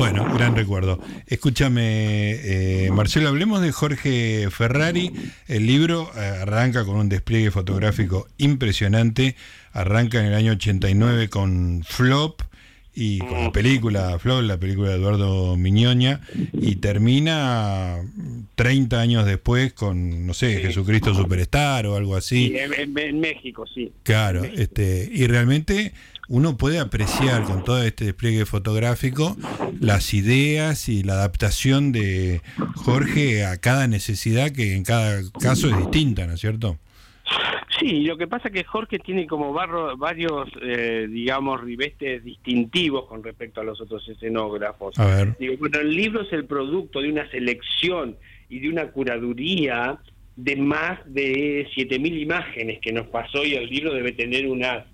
Bueno, 0.01 0.35
gran 0.35 0.57
recuerdo. 0.57 0.99
Escúchame, 1.27 2.33
eh, 2.33 2.91
Marcelo, 2.91 3.29
hablemos 3.29 3.61
de 3.61 3.71
Jorge 3.71 4.49
Ferrari. 4.51 5.13
El 5.47 5.67
libro 5.67 6.11
eh, 6.17 6.21
arranca 6.41 6.85
con 6.87 6.97
un 6.97 7.09
despliegue 7.11 7.51
fotográfico 7.51 8.27
impresionante. 8.39 9.37
Arranca 9.73 10.19
en 10.21 10.27
el 10.27 10.35
año 10.35 10.53
89 10.53 11.29
con 11.29 11.83
Flop 11.87 12.41
y 12.95 13.19
con 13.19 13.45
la 13.45 13.53
película 13.53 14.19
Flop, 14.19 14.43
la 14.43 14.57
película 14.59 14.89
de 14.89 14.97
Eduardo 14.97 15.57
Miñoña, 15.57 16.21
y 16.53 16.77
termina 16.77 17.97
30 18.57 19.01
años 19.01 19.27
después 19.27 19.73
con, 19.75 20.27
no 20.27 20.33
sé, 20.35 20.57
Sí. 20.57 20.63
Jesucristo 20.63 21.15
Superstar 21.15 21.87
o 21.87 21.95
algo 21.97 22.17
así. 22.17 22.49
Sí, 22.49 22.57
en, 22.57 22.73
en- 22.75 22.99
en 22.99 23.21
México, 23.21 23.65
sí. 23.73 23.93
Claro, 24.03 24.45
este, 24.45 25.09
y 25.13 25.27
realmente 25.27 25.93
uno 26.31 26.57
puede 26.57 26.79
apreciar 26.79 27.43
con 27.43 27.65
todo 27.65 27.83
este 27.83 28.05
despliegue 28.05 28.47
fotográfico 28.47 29.37
las 29.81 30.15
ideas 30.15 30.89
y 30.89 31.03
la 31.03 31.15
adaptación 31.15 31.91
de 31.91 32.41
Jorge 32.77 33.45
a 33.45 33.57
cada 33.59 33.89
necesidad 33.89 34.53
que 34.53 34.75
en 34.77 34.85
cada 34.85 35.21
caso 35.43 35.69
es 35.69 35.77
distinta, 35.77 36.27
¿no 36.29 36.35
es 36.35 36.41
cierto? 36.41 36.79
Sí, 37.81 38.03
lo 38.05 38.17
que 38.17 38.27
pasa 38.29 38.49
es 38.49 38.55
que 38.55 38.63
Jorge 38.65 38.99
tiene 39.01 39.27
como 39.27 39.53
barro- 39.53 39.97
varios, 39.99 40.49
eh, 40.63 41.09
digamos, 41.11 41.61
rivestes 41.63 42.23
distintivos 42.23 43.07
con 43.09 43.23
respecto 43.25 43.61
a 43.61 43.65
los 43.65 43.81
otros 43.81 44.07
escenógrafos. 44.09 44.99
A 44.99 45.07
ver, 45.07 45.37
Digo, 45.39 45.55
bueno, 45.59 45.79
el 45.81 45.91
libro 45.95 46.23
es 46.23 46.33
el 46.33 46.45
producto 46.45 47.01
de 47.01 47.11
una 47.11 47.29
selección 47.31 48.17
y 48.49 48.61
de 48.61 48.69
una 48.69 48.87
curaduría 48.89 49.99
de 50.37 50.57
más 50.57 51.01
de 51.07 51.67
7.000 51.75 52.21
imágenes 52.23 52.79
que 52.81 52.93
nos 52.93 53.07
pasó 53.09 53.45
y 53.45 53.55
el 53.55 53.69
libro 53.69 53.93
debe 53.95 54.13
tener 54.13 54.47
una, 54.47 54.85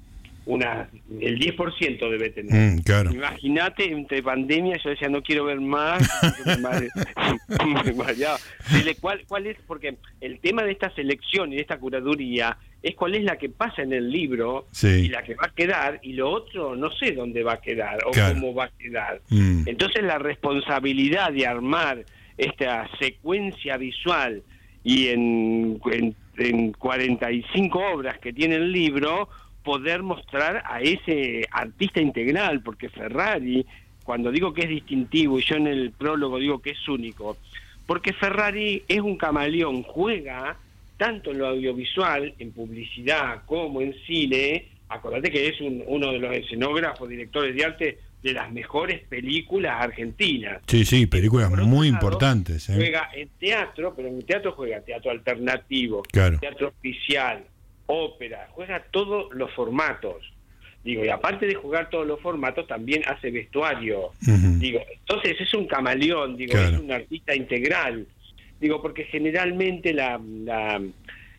una 0.47 0.89
el 1.21 1.39
10% 1.39 2.11
debe 2.11 2.31
tener. 2.31 2.55
Mm, 2.55 2.79
claro, 2.83 3.13
Imagínate, 3.13 3.85
entre 3.91 4.23
pandemia 4.23 4.79
yo 4.83 4.91
decía 4.91 5.09
no 5.09 5.23
quiero 5.23 5.45
ver 5.45 5.61
más, 5.61 6.03
¿Cuál, 9.01 9.23
¿Cuál 9.29 9.47
es? 9.47 9.57
Porque 9.67 9.97
el 10.21 10.39
tema 10.41 10.63
de 10.63 10.73
esta 10.73 10.91
selección 10.95 11.53
y 11.53 11.57
de 11.57 11.63
esta 11.63 11.79
curaduría 11.79 12.57
es 12.83 12.95
cuál 12.95 13.15
es 13.17 13.25
la 13.25 13.37
que 13.37 13.49
pasa 13.49 13.83
en 13.83 13.93
el 13.93 14.11
libro 14.11 14.67
Sí. 14.71 14.87
y 14.89 15.09
la 15.09 15.23
que 15.23 15.35
va 15.35 15.47
a 15.47 15.55
quedar 15.55 15.99
y 16.03 16.13
lo 16.13 16.31
otro 16.31 16.77
no 16.77 16.91
sé 16.93 17.13
dónde 17.13 17.43
va 17.43 17.55
a 17.55 17.61
quedar 17.61 17.99
o 18.07 18.11
Claro. 18.13 18.35
cómo 18.35 18.55
va 18.55 18.65
a 18.65 18.71
quedar. 18.79 19.21
Mm, 19.31 19.63
Entonces 19.67 20.03
la 20.05 20.19
responsabilidad 20.19 21.33
de 21.33 21.47
armar 21.47 22.05
esta 22.39 22.89
secuencia 23.01 23.77
visual 23.77 24.43
y 24.85 25.09
en, 25.09 25.81
en, 25.91 26.15
en 26.39 26.73
45 26.73 27.79
obras 27.95 28.19
que 28.19 28.33
tiene 28.33 28.57
el 28.57 28.71
libro, 28.71 29.29
poder 29.67 30.03
mostrar 30.05 30.63
a 30.65 30.81
ese 30.81 31.47
artista 31.51 32.01
integral, 32.01 32.63
porque 32.63 32.89
Ferrari, 32.89 33.67
cuando 34.05 34.31
digo 34.31 34.55
que 34.55 34.63
es 34.63 34.69
distintivo 34.69 35.39
y 35.41 35.43
yo 35.43 35.57
en 35.57 35.67
el 35.67 35.91
prólogo 35.91 36.39
digo 36.39 36.63
que 36.63 36.71
es 36.71 36.89
único, 36.89 37.37
porque 37.85 38.13
Ferrari 38.13 38.85
es 38.87 39.01
un 39.01 39.17
camaleón, 39.17 39.83
juega 39.83 40.57
tanto 40.97 41.33
en 41.33 41.39
lo 41.39 41.49
audiovisual, 41.49 42.33
en 42.39 42.53
publicidad, 42.53 43.43
como 43.45 43.83
en 43.83 43.93
cine. 44.07 44.69
Acordate 44.89 45.31
que 45.33 45.49
es 45.49 45.61
un- 45.61 45.83
uno 45.89 46.13
de 46.13 46.21
los 46.21 46.33
escenógrafos, 46.35 47.09
directores 47.09 47.55
de 47.57 47.65
arte 47.65 47.99
de 48.23 48.33
las 48.33 48.51
mejores 48.53 49.01
películas 49.09 49.75
argentinas. 49.81 50.63
sí, 50.67 50.85
sí, 50.85 51.07
películas 51.07 51.51
muy 51.51 51.91
lado, 51.91 51.97
importantes. 51.97 52.69
¿eh? 52.69 52.75
Juega 52.77 53.11
en 53.15 53.29
teatro, 53.39 53.93
pero 53.97 54.09
en 54.09 54.23
teatro 54.23 54.53
juega 54.53 54.81
teatro 54.81 55.11
alternativo, 55.11 56.03
Claro. 56.11 56.39
teatro 56.39 56.69
oficial, 56.69 57.45
ópera, 57.87 58.49
juega 58.53 58.83
todos 58.91 59.33
los 59.35 59.53
formatos. 59.53 60.33
Digo, 60.85 61.05
y 61.05 61.09
aparte 61.09 61.47
de 61.47 61.55
jugar 61.55 61.91
todos 61.91 62.07
los 62.07 62.21
formatos, 62.21 62.67
también 62.69 63.03
hace 63.07 63.31
vestuario. 63.33 64.13
Digo, 64.21 64.81
entonces 64.93 65.37
es 65.41 65.53
un 65.55 65.67
camaleón, 65.67 66.37
digo, 66.37 66.53
Claro. 66.53 66.77
es 66.77 66.81
un 66.81 66.93
artista 66.93 67.35
integral. 67.35 68.07
Digo, 68.61 68.81
porque 68.81 69.05
generalmente 69.05 69.93
la, 69.93 70.21
la, 70.45 70.81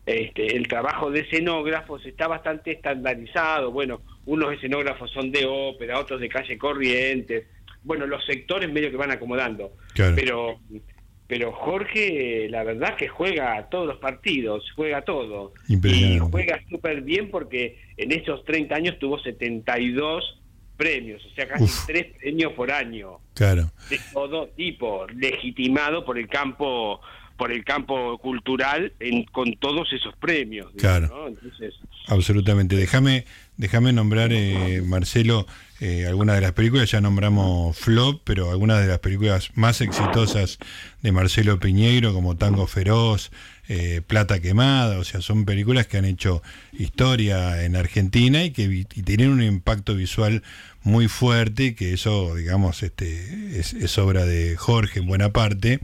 este, 0.04 0.54
el 0.54 0.68
trabajo 0.68 1.10
de 1.10 1.20
escenógrafos 1.20 2.04
está 2.04 2.28
bastante 2.28 2.72
estandarizado. 2.72 3.70
Bueno, 3.72 4.02
unos 4.26 4.52
escenógrafos 4.52 5.10
son 5.10 5.32
de 5.32 5.46
ópera, 5.46 5.98
otros 5.98 6.20
de 6.20 6.28
calle 6.28 6.58
Corrientes. 6.58 7.46
Bueno, 7.82 8.06
los 8.06 8.24
sectores 8.26 8.70
medio 8.70 8.90
que 8.90 8.96
van 8.98 9.12
acomodando. 9.12 9.72
Claro. 9.94 10.14
Pero 10.14 10.58
pero 11.28 11.52
Jorge, 11.52 12.48
la 12.50 12.64
verdad 12.64 12.96
que 12.96 13.06
juega 13.06 13.68
todos 13.68 13.86
los 13.86 13.98
partidos, 13.98 14.64
juega 14.74 15.02
todo. 15.02 15.52
Y 15.68 16.18
juega 16.18 16.58
súper 16.70 17.02
bien 17.02 17.30
porque 17.30 17.78
en 17.96 18.10
estos 18.12 18.44
30 18.46 18.74
años 18.74 18.98
tuvo 18.98 19.18
72 19.20 20.40
premios, 20.78 21.22
o 21.26 21.34
sea, 21.34 21.46
casi 21.46 21.64
Uf. 21.64 21.86
tres 21.86 22.06
premios 22.18 22.52
por 22.54 22.70
año 22.72 23.18
Claro. 23.34 23.70
de 23.90 24.00
todo 24.12 24.48
tipo, 24.48 25.06
legitimado 25.08 26.04
por 26.04 26.18
el 26.18 26.28
campo 26.28 27.00
por 27.36 27.52
el 27.52 27.64
campo 27.64 28.18
cultural 28.18 28.92
en, 28.98 29.22
con 29.24 29.54
todos 29.60 29.92
esos 29.92 30.16
premios. 30.16 30.72
Claro. 30.76 31.06
¿no? 31.06 31.28
Entonces, 31.28 31.72
Absolutamente. 32.08 32.74
Déjame, 32.74 33.26
déjame 33.58 33.92
nombrar, 33.92 34.32
eh, 34.32 34.82
Marcelo, 34.86 35.46
eh, 35.80 36.06
algunas 36.06 36.36
de 36.36 36.40
las 36.40 36.52
películas. 36.52 36.90
Ya 36.90 37.00
nombramos 37.00 37.76
Flop, 37.76 38.22
pero 38.24 38.50
algunas 38.50 38.80
de 38.80 38.86
las 38.86 39.00
películas 39.00 39.50
más 39.54 39.80
exitosas 39.80 40.58
de 41.02 41.12
Marcelo 41.12 41.60
Piñeiro, 41.60 42.14
como 42.14 42.36
Tango 42.36 42.66
Feroz, 42.66 43.30
eh, 43.68 44.00
Plata 44.06 44.40
Quemada. 44.40 44.98
O 44.98 45.04
sea, 45.04 45.20
son 45.20 45.44
películas 45.44 45.86
que 45.86 45.98
han 45.98 46.04
hecho 46.04 46.42
historia 46.72 47.64
en 47.64 47.76
Argentina 47.76 48.44
y 48.44 48.52
que 48.52 48.86
tienen 49.04 49.30
un 49.30 49.42
impacto 49.42 49.94
visual 49.94 50.42
muy 50.84 51.08
fuerte 51.08 51.74
que 51.74 51.92
eso, 51.92 52.34
digamos, 52.36 52.82
este, 52.82 53.58
es, 53.58 53.74
es 53.74 53.98
obra 53.98 54.24
de 54.24 54.56
Jorge 54.56 55.00
en 55.00 55.06
buena 55.06 55.32
parte. 55.32 55.80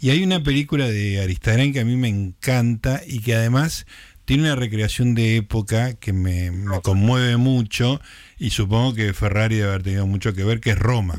Y 0.00 0.10
hay 0.10 0.22
una 0.22 0.42
película 0.42 0.88
de 0.88 1.20
Aristarán 1.20 1.72
que 1.72 1.80
a 1.80 1.84
mí 1.84 1.96
me 1.96 2.08
encanta 2.08 3.02
y 3.06 3.20
que 3.20 3.34
además 3.34 3.86
tiene 4.26 4.42
una 4.42 4.56
recreación 4.56 5.14
de 5.14 5.36
época 5.36 5.94
que 5.98 6.12
me, 6.12 6.50
me 6.50 6.80
conmueve 6.82 7.36
mucho 7.36 8.00
y 8.38 8.50
supongo 8.50 8.94
que 8.94 9.14
Ferrari 9.14 9.54
debe 9.54 9.68
haber 9.68 9.82
tenido 9.84 10.06
mucho 10.06 10.34
que 10.34 10.44
ver, 10.44 10.60
que 10.60 10.70
es 10.70 10.78
Roma. 10.78 11.14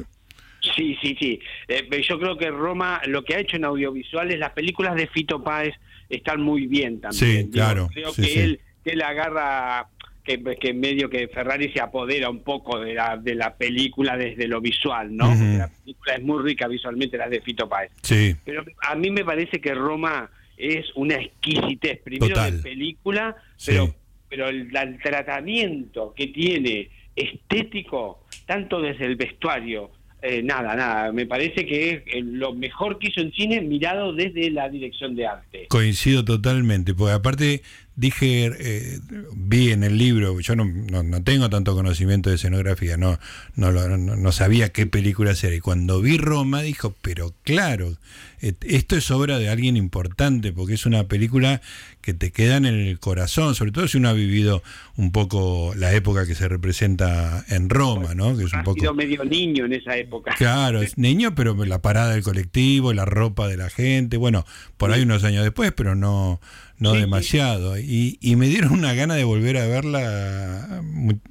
Sí, 0.75 0.97
sí, 1.01 1.15
sí. 1.17 1.39
Eh, 1.69 1.87
yo 2.07 2.19
creo 2.19 2.37
que 2.37 2.51
Roma, 2.51 3.01
lo 3.07 3.23
que 3.23 3.35
ha 3.35 3.39
hecho 3.39 3.55
en 3.55 3.63
audiovisuales, 3.63 4.37
las 4.37 4.51
películas 4.51 4.95
de 4.95 5.07
Fito 5.07 5.41
Páez 5.41 5.73
están 6.09 6.41
muy 6.41 6.67
bien 6.67 6.99
también. 6.99 7.45
Sí, 7.45 7.49
claro, 7.51 7.87
Creo 7.93 8.11
sí, 8.11 8.21
que, 8.21 8.27
sí. 8.27 8.39
Él, 8.39 8.59
que 8.83 8.91
él 8.91 9.01
agarra, 9.01 9.87
que, 10.25 10.43
que 10.59 10.73
medio 10.73 11.09
que 11.09 11.29
Ferrari 11.29 11.71
se 11.71 11.79
apodera 11.79 12.29
un 12.29 12.43
poco 12.43 12.79
de 12.79 12.93
la, 12.93 13.15
de 13.15 13.35
la 13.35 13.55
película 13.55 14.17
desde 14.17 14.47
lo 14.47 14.59
visual, 14.59 15.15
¿no? 15.15 15.29
Porque 15.29 15.57
la 15.57 15.69
película 15.69 16.15
es 16.15 16.23
muy 16.23 16.43
rica 16.43 16.67
visualmente, 16.67 17.17
las 17.17 17.29
de 17.29 17.39
Fito 17.39 17.69
Páez. 17.69 17.91
Sí, 18.01 18.35
Pero 18.43 18.65
a 18.81 18.95
mí 18.95 19.09
me 19.11 19.23
parece 19.23 19.61
que 19.61 19.73
Roma 19.73 20.29
es 20.57 20.85
una 20.95 21.15
exquisitez, 21.15 21.99
primero 22.01 22.33
Total. 22.33 22.57
de 22.57 22.63
película, 22.63 23.35
Sí. 23.55 23.71
pero, 23.71 23.95
pero 24.29 24.49
el, 24.49 24.75
el 24.75 24.99
tratamiento 25.01 26.13
que 26.15 26.27
tiene 26.27 26.89
estético, 27.15 28.23
tanto 28.45 28.81
desde 28.81 29.05
el 29.05 29.15
vestuario, 29.15 29.91
eh, 30.21 30.41
nada, 30.41 30.75
nada, 30.75 31.11
me 31.11 31.25
parece 31.27 31.65
que 31.65 31.89
es 31.91 32.03
eh, 32.07 32.21
lo 32.23 32.53
mejor 32.53 32.97
que 32.97 33.07
hizo 33.09 33.21
en 33.21 33.31
cine 33.33 33.61
mirado 33.61 34.13
desde 34.13 34.49
la 34.49 34.67
dirección 34.69 35.15
de 35.15 35.27
arte. 35.27 35.67
coincido 35.69 36.25
totalmente, 36.25 36.93
porque 36.95 37.13
aparte 37.13 37.61
dije, 37.97 38.51
eh, 38.59 38.99
vi 39.33 39.71
en 39.71 39.83
el 39.83 39.97
libro, 39.97 40.39
yo 40.39 40.55
no, 40.55 40.65
no, 40.65 41.23
tengo 41.23 41.49
tanto 41.49 41.73
conocimiento 41.73 42.29
de 42.29 42.35
escenografía, 42.35 42.95
no, 42.95 43.19
no, 43.55 43.71
no, 43.71 44.31
sabía 44.31 44.69
qué 44.69 44.85
película 44.85 45.33
era. 45.41 45.55
Y 45.55 45.59
cuando 45.59 45.99
vi 45.99 46.17
Roma, 46.17 46.61
dijo, 46.61 46.95
pero 47.01 47.33
claro, 47.43 47.97
esto 48.39 48.95
es 48.95 49.09
obra 49.09 49.39
de 49.39 49.49
alguien 49.49 49.75
importante, 49.75 50.53
porque 50.53 50.75
es 50.75 50.85
una 50.85 51.07
película 51.07 51.59
que 52.01 52.13
te 52.13 52.31
queda 52.31 52.57
en 52.57 52.65
el 52.65 52.99
corazón, 52.99 53.55
sobre 53.55 53.71
todo 53.71 53.87
si 53.87 53.97
uno 53.97 54.09
ha 54.09 54.13
vivido 54.13 54.61
un 54.95 55.11
poco 55.11 55.73
la 55.75 55.91
época 55.93 56.27
que 56.27 56.35
se 56.35 56.47
representa 56.47 57.43
en 57.49 57.67
Roma, 57.67 58.13
¿no? 58.13 58.37
Que 58.37 58.43
es 58.43 58.53
un 58.53 58.63
poco... 58.63 58.79
sido 58.79 58.93
medio 58.93 59.25
niño 59.25 59.65
en 59.65 59.73
esa 59.73 59.97
época. 59.97 60.35
Claro, 60.37 60.83
es 60.83 60.97
niño, 60.99 61.33
pero 61.33 61.65
la 61.65 61.81
parada 61.81 62.13
del 62.13 62.23
colectivo, 62.23 62.93
la 62.93 63.05
ropa 63.05 63.47
de 63.47 63.57
la 63.57 63.71
gente, 63.71 64.17
bueno, 64.17 64.45
por 64.77 64.91
ahí 64.91 65.01
unos 65.01 65.23
años 65.23 65.43
después, 65.43 65.71
pero 65.71 65.95
no, 65.95 66.39
no 66.79 66.93
demasiado. 66.93 67.77
Y, 67.79 68.17
y 68.21 68.35
me 68.35 68.47
dieron 68.47 68.71
una 68.71 68.93
gana 68.93 69.15
de 69.15 69.23
volver 69.23 69.57
a 69.57 69.67
verla 69.67 70.81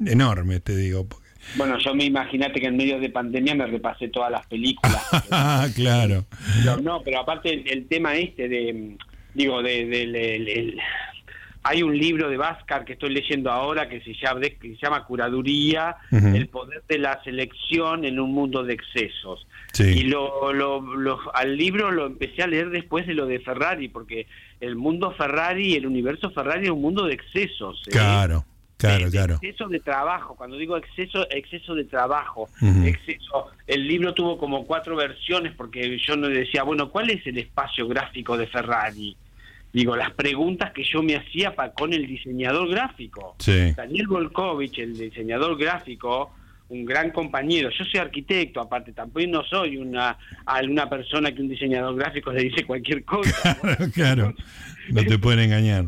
enorme, 0.05 0.61
te 0.61 0.77
digo. 0.77 1.07
Bueno, 1.55 1.79
yo 1.79 1.95
me 1.95 2.05
imagínate 2.05 2.61
que 2.61 2.67
en 2.67 2.77
medio 2.77 2.99
de 2.99 3.09
pandemia 3.09 3.55
me 3.55 3.67
repasé 3.67 4.09
todas 4.09 4.31
las 4.31 4.47
películas. 4.47 5.03
claro. 5.75 6.25
no, 6.83 7.03
pero 7.03 7.21
aparte 7.21 7.65
el, 7.73 7.87
tema 7.87 8.17
este 8.17 8.49
de, 8.49 8.97
digo, 9.35 9.63
de, 9.63 10.77
hay 11.63 11.83
un 11.83 11.97
libro 11.97 12.29
de 12.29 12.37
Vázquez 12.37 12.85
que 12.85 12.93
estoy 12.95 13.11
leyendo 13.11 13.51
ahora 13.51 13.89
que 13.89 14.01
se 14.01 14.15
llama, 14.15 14.41
que 14.41 14.57
se 14.61 14.77
llama 14.77 15.05
Curaduría, 15.05 15.97
el 16.11 16.49
poder 16.49 16.83
de 16.89 16.99
la 16.99 17.23
selección 17.23 18.05
en 18.05 18.19
un 18.19 18.33
mundo 18.33 18.65
de 18.65 18.75
excesos. 18.75 19.47
Y 19.79 20.03
lo, 20.03 20.53
lo, 20.53 21.35
al 21.35 21.57
libro 21.57 21.91
lo 21.91 22.07
empecé 22.07 22.43
a 22.43 22.47
leer 22.47 22.71
después 22.71 23.07
de 23.07 23.15
lo 23.15 23.27
de 23.27 23.41
Ferrari, 23.41 23.89
porque 23.89 24.27
el 24.61 24.77
mundo 24.77 25.13
Ferrari, 25.13 25.75
el 25.75 25.87
universo 25.87 26.31
Ferrari 26.31 26.67
es 26.67 26.71
un 26.71 26.81
mundo 26.81 27.05
de 27.05 27.15
excesos. 27.15 27.83
¿eh? 27.87 27.91
Claro. 27.91 28.45
Claro, 28.77 29.11
claro. 29.11 29.35
Exceso 29.37 29.69
de 29.69 29.81
trabajo, 29.81 30.37
cuando 30.37 30.59
digo 30.59 30.77
exceso, 30.77 31.27
exceso 31.31 31.75
de 31.75 31.85
trabajo, 31.85 32.51
exceso. 32.85 33.47
El 33.67 33.89
libro 33.89 34.13
tuvo 34.13 34.37
como 34.37 34.67
cuatro 34.67 34.97
versiones 34.97 35.55
porque 35.57 35.97
yo 35.99 36.15
no 36.17 36.29
decía, 36.29 36.63
bueno, 36.63 36.91
¿cuál 36.91 37.09
es 37.09 37.27
el 37.27 37.39
espacio 37.39 37.89
gráfico 37.89 38.37
de 38.37 38.47
Ferrari? 38.47 39.17
Digo, 39.73 39.97
las 39.97 40.11
preguntas 40.13 40.73
que 40.73 40.85
yo 40.85 41.03
me 41.03 41.17
hacía 41.17 41.55
para, 41.55 41.73
con 41.73 41.95
el 41.95 42.07
diseñador 42.07 42.69
gráfico. 42.69 43.37
Daniel 43.77 44.09
Volkovich, 44.09 44.79
el 44.79 44.97
diseñador 44.97 45.59
gráfico, 45.59 46.35
un 46.69 46.85
gran 46.85 47.11
compañero. 47.11 47.71
Yo 47.71 47.85
soy 47.85 48.01
arquitecto, 48.01 48.61
aparte, 48.61 48.93
tampoco 48.93 49.27
no 49.27 49.45
soy 49.45 49.77
una, 49.77 50.19
una 50.65 50.89
persona 50.89 51.33
que 51.33 51.43
un 51.43 51.49
diseñador 51.49 51.97
gráfico 51.97 52.33
le 52.33 52.43
dice 52.43 52.65
cualquier 52.65 53.05
cosa. 53.05 53.57
claro, 53.95 54.35
no 54.91 55.05
te 55.05 55.19
pueden 55.19 55.41
engañar 55.41 55.87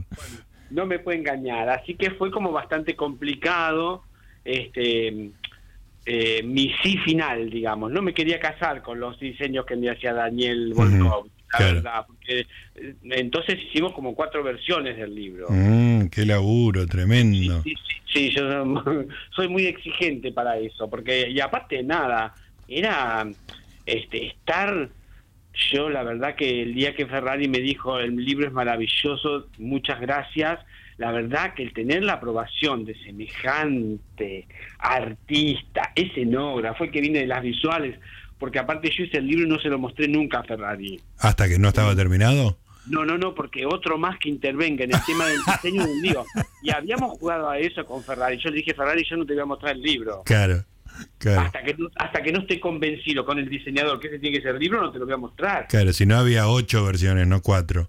no 0.71 0.87
me 0.87 0.99
puede 0.99 1.19
engañar. 1.19 1.69
Así 1.69 1.95
que 1.95 2.11
fue 2.13 2.31
como 2.31 2.53
bastante 2.53 2.97
complicado 2.97 4.05
este 4.45 5.31
eh, 6.07 6.43
mi 6.43 6.73
sí 6.83 6.97
final, 6.99 7.51
digamos. 7.51 7.91
No 7.93 8.03
me 8.03 8.15
quería 8.15 8.41
casar 8.41 8.83
con 8.83 8.99
los 9.01 9.19
diseños 9.21 9.67
que 9.67 9.77
me 9.77 9.91
hacía 9.91 10.15
Daniel 10.15 10.73
Volkov, 10.75 11.29
la 11.53 11.59
verdad. 11.59 12.07
Porque, 12.07 12.41
eh, 12.75 12.95
entonces 13.03 13.59
hicimos 13.63 13.93
como 13.93 14.15
cuatro 14.15 14.43
versiones 14.43 14.97
del 14.97 15.15
libro. 15.15 15.47
Mm, 15.51 16.09
qué 16.09 16.27
laburo, 16.27 16.87
tremendo. 16.87 17.63
Sí, 17.63 17.75
sí, 18.13 18.31
yo 18.31 18.45
soy 19.31 19.49
muy 19.49 19.67
exigente 19.67 20.33
para 20.33 20.59
eso, 20.59 20.89
porque 20.89 21.31
y 21.31 21.41
aparte 21.41 21.83
nada, 21.83 22.35
era 22.69 23.27
este 23.87 24.27
estar 24.27 24.91
yo 25.73 25.91
la 25.91 26.03
verdad 26.03 26.35
que 26.37 26.63
el 26.63 26.75
día 26.75 26.95
que 26.95 27.07
Ferrari 27.07 27.49
me 27.49 27.59
dijo 27.59 27.99
el 27.99 28.17
libro 28.17 28.47
es 28.47 28.53
maravilloso, 28.53 29.49
muchas 29.59 30.01
gracias, 30.01 30.61
la 30.99 31.11
verdad 31.11 31.55
que 31.55 31.65
el 31.65 31.73
tener 31.73 32.05
la 32.05 32.15
aprobación 32.15 32.85
de 32.85 32.95
semejante 33.05 34.47
artista, 34.79 35.93
escenógrafo, 35.95 36.85
el 36.85 36.91
que 36.91 37.01
viene 37.01 37.21
de 37.21 37.27
las 37.27 37.43
visuales, 37.43 37.99
porque 38.39 38.59
aparte 38.59 38.91
yo 38.97 39.05
hice 39.05 39.19
el 39.19 39.27
libro 39.27 39.47
y 39.47 39.49
no 39.49 39.59
se 39.59 39.69
lo 39.69 39.79
mostré 39.79 40.09
nunca 40.09 40.41
a 40.41 40.45
Ferrari. 40.45 41.01
¿Hasta 41.19 41.49
que 41.49 41.59
no 41.59 41.69
estaba 41.69 41.95
terminado? 41.95 42.59
No, 42.87 43.05
no, 43.05 43.19
no, 43.19 43.35
porque 43.35 43.67
otro 43.67 43.99
más 43.99 44.19
que 44.19 44.29
intervenga 44.29 44.85
en 44.85 44.95
el 44.95 45.05
tema 45.05 45.27
del 45.27 45.39
diseño 45.47 45.85
un 45.85 46.01
lío. 46.01 46.25
Y 46.63 46.71
habíamos 46.71 47.19
jugado 47.19 47.51
a 47.51 47.59
eso 47.59 47.85
con 47.85 48.03
Ferrari. 48.03 48.39
Yo 48.39 48.51
le 48.51 48.57
dije, 48.57 48.75
Ferrari, 48.75 49.05
yo 49.09 49.17
no 49.17 49.27
te 49.27 49.35
voy 49.35 49.43
a 49.43 49.47
mostrar 49.47 49.73
el 49.73 49.83
libro. 49.83 50.23
Claro. 50.25 50.65
Hasta, 51.37 51.63
que, 51.63 51.77
hasta 51.95 52.23
que 52.23 52.33
no 52.33 52.41
esté 52.41 52.59
convencido 52.59 53.25
con 53.25 53.39
el 53.39 53.49
diseñador 53.49 54.01
que 54.01 54.09
ese 54.09 54.19
tiene 54.19 54.37
que 54.37 54.43
ser 54.43 54.57
libro, 54.57 54.81
no 54.81 54.91
te 54.91 54.99
lo 54.99 55.05
voy 55.05 55.15
a 55.15 55.19
mostrar. 55.19 55.69
Claro, 55.69 55.93
si 55.93 56.07
no 56.07 56.17
había 56.17 56.49
ocho 56.49 56.85
versiones, 56.85 57.27
no 57.27 57.41
cuatro. 57.41 57.89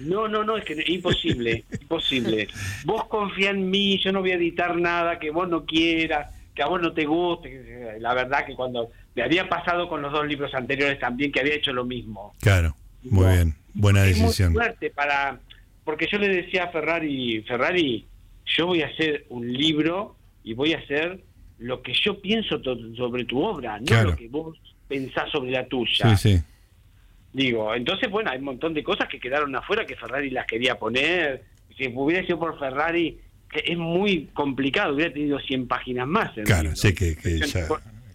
No, 0.00 0.28
no, 0.28 0.44
no, 0.44 0.56
es 0.56 0.64
que 0.64 0.82
imposible, 0.88 1.64
imposible. 1.80 2.48
Vos 2.84 3.06
confía 3.06 3.50
en 3.50 3.70
mí, 3.70 3.98
yo 4.02 4.12
no 4.12 4.20
voy 4.20 4.32
a 4.32 4.34
editar 4.34 4.76
nada 4.76 5.18
que 5.18 5.30
vos 5.30 5.48
no 5.48 5.64
quieras, 5.64 6.34
que 6.54 6.62
a 6.62 6.66
vos 6.66 6.82
no 6.82 6.92
te 6.92 7.06
guste. 7.06 7.96
La 8.00 8.12
verdad 8.12 8.44
que 8.44 8.54
cuando 8.54 8.90
me 9.14 9.22
había 9.22 9.48
pasado 9.48 9.88
con 9.88 10.02
los 10.02 10.12
dos 10.12 10.26
libros 10.26 10.54
anteriores 10.54 10.98
también, 10.98 11.32
que 11.32 11.40
había 11.40 11.54
hecho 11.54 11.72
lo 11.72 11.84
mismo. 11.84 12.34
Claro, 12.40 12.76
muy 13.02 13.32
bien, 13.32 13.54
buena 13.72 14.02
decisión. 14.02 14.52
Muy 14.52 14.62
fuerte 14.62 14.90
para, 14.90 15.38
porque 15.84 16.08
yo 16.10 16.18
le 16.18 16.28
decía 16.28 16.64
a 16.64 16.68
Ferrari, 16.68 17.42
Ferrari, 17.42 18.06
yo 18.46 18.66
voy 18.66 18.82
a 18.82 18.86
hacer 18.86 19.26
un 19.28 19.52
libro 19.52 20.16
y 20.42 20.54
voy 20.54 20.74
a 20.74 20.78
hacer 20.78 21.20
lo 21.58 21.82
que 21.82 21.94
yo 21.94 22.20
pienso 22.20 22.60
sobre 22.96 23.24
tu 23.24 23.42
obra, 23.42 23.78
no 23.80 24.02
lo 24.02 24.16
que 24.16 24.28
vos 24.28 24.58
pensás 24.88 25.30
sobre 25.30 25.52
la 25.52 25.66
tuya. 25.66 26.16
Sí, 26.16 26.36
sí. 26.36 26.42
Digo, 27.32 27.74
entonces, 27.74 28.10
bueno, 28.10 28.30
hay 28.30 28.38
un 28.38 28.44
montón 28.44 28.74
de 28.74 28.84
cosas 28.84 29.08
que 29.08 29.18
quedaron 29.18 29.54
afuera 29.56 29.84
que 29.84 29.96
Ferrari 29.96 30.30
las 30.30 30.46
quería 30.46 30.78
poner. 30.78 31.42
Si 31.76 31.88
hubiera 31.88 32.24
sido 32.24 32.38
por 32.38 32.58
Ferrari, 32.58 33.18
es 33.52 33.76
muy 33.76 34.26
complicado, 34.32 34.94
hubiera 34.94 35.12
tenido 35.12 35.40
100 35.40 35.66
páginas 35.66 36.06
más. 36.06 36.32
Claro, 36.44 36.76
sé 36.76 36.94
que, 36.94 37.16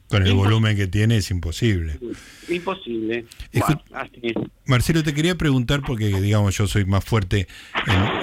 con 0.10 0.26
el 0.26 0.34
volumen 0.34 0.76
que 0.76 0.88
tiene 0.88 1.18
es 1.18 1.30
imposible. 1.32 2.00
Imposible. 2.48 3.26
Marcelo, 4.66 5.04
te 5.04 5.14
quería 5.14 5.36
preguntar, 5.36 5.82
porque 5.86 6.08
digamos 6.08 6.58
yo 6.58 6.68
soy 6.68 6.86
más 6.86 7.06
fuerte 7.06 7.48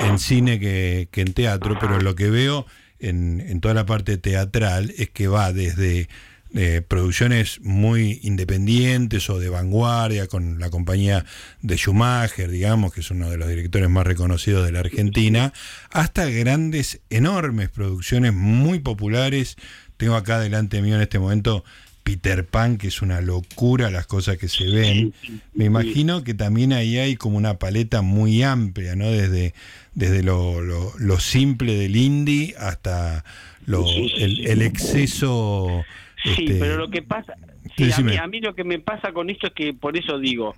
en, 0.01 0.19
cine 0.19 0.59
que, 0.59 1.09
que 1.11 1.21
en 1.21 1.33
teatro, 1.33 1.79
pero 1.81 2.01
lo 2.01 2.15
que 2.17 2.29
veo 2.29 2.67
en, 2.99 3.41
en 3.41 3.61
toda 3.61 3.75
la 3.75 3.87
parte 3.87 4.19
teatral 4.19 4.93
es 4.97 5.11
que 5.11 5.29
va 5.29 5.53
desde 5.53 6.09
eh, 6.55 6.81
producciones 6.81 7.61
muy 7.61 8.21
independientes 8.23 9.29
o 9.29 9.39
de 9.39 9.49
vanguardia 9.49 10.27
con 10.27 10.59
la 10.59 10.71
compañía 10.71 11.27
de 11.61 11.77
Schumacher, 11.77 12.51
digamos, 12.51 12.95
que 12.95 13.01
es 13.01 13.11
uno 13.11 13.29
de 13.29 13.37
los 13.37 13.49
directores 13.49 13.91
más 13.91 14.07
reconocidos 14.07 14.65
de 14.65 14.73
la 14.73 14.79
Argentina, 14.79 15.53
hasta 15.91 16.25
grandes, 16.27 17.01
enormes 17.11 17.69
producciones 17.69 18.33
muy 18.33 18.79
populares. 18.79 19.57
Tengo 19.97 20.15
acá 20.15 20.41
delante 20.41 20.83
mío 20.83 20.97
en 20.97 21.03
este 21.03 21.19
momento 21.19 21.65
Peter 22.07 22.47
Pan, 22.47 22.79
que 22.79 22.87
es 22.87 23.03
una 23.03 23.21
locura 23.21 23.91
las 23.91 24.07
cosas 24.07 24.39
que 24.39 24.47
se 24.47 24.65
ven. 24.67 25.13
Me 25.55 25.65
imagino 25.65 26.23
que 26.23 26.35
también 26.35 26.73
ahí 26.73 26.99
hay 26.99 27.17
como 27.17 27.37
una 27.37 27.59
paleta 27.59 28.01
muy 28.01 28.45
amplia, 28.45 28.95
¿no? 28.95 29.11
Desde, 29.11 29.55
desde 29.95 30.23
lo, 30.23 30.61
lo, 30.61 31.19
simple 31.19 31.75
del 31.75 31.97
indie 31.97 32.55
hasta 32.61 33.25
lo, 33.67 33.85
el, 33.89 34.63
exceso. 34.63 35.85
Sí, 36.23 36.45
este, 36.45 36.55
pero 36.61 36.77
lo 36.77 36.91
que 36.91 37.03
pasa, 37.03 37.33
a, 37.33 38.03
mí, 38.03 38.17
a, 38.17 38.27
mí, 38.29 38.41
lo 38.41 38.55
que 38.55 38.63
me 38.63 38.79
pasa 38.79 39.13
con 39.13 39.29
esto 39.29 39.49
es 39.49 39.53
que 39.53 39.75
por 39.75 39.97
eso 39.97 40.21
digo, 40.21 40.55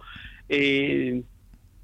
eh, 0.50 1.22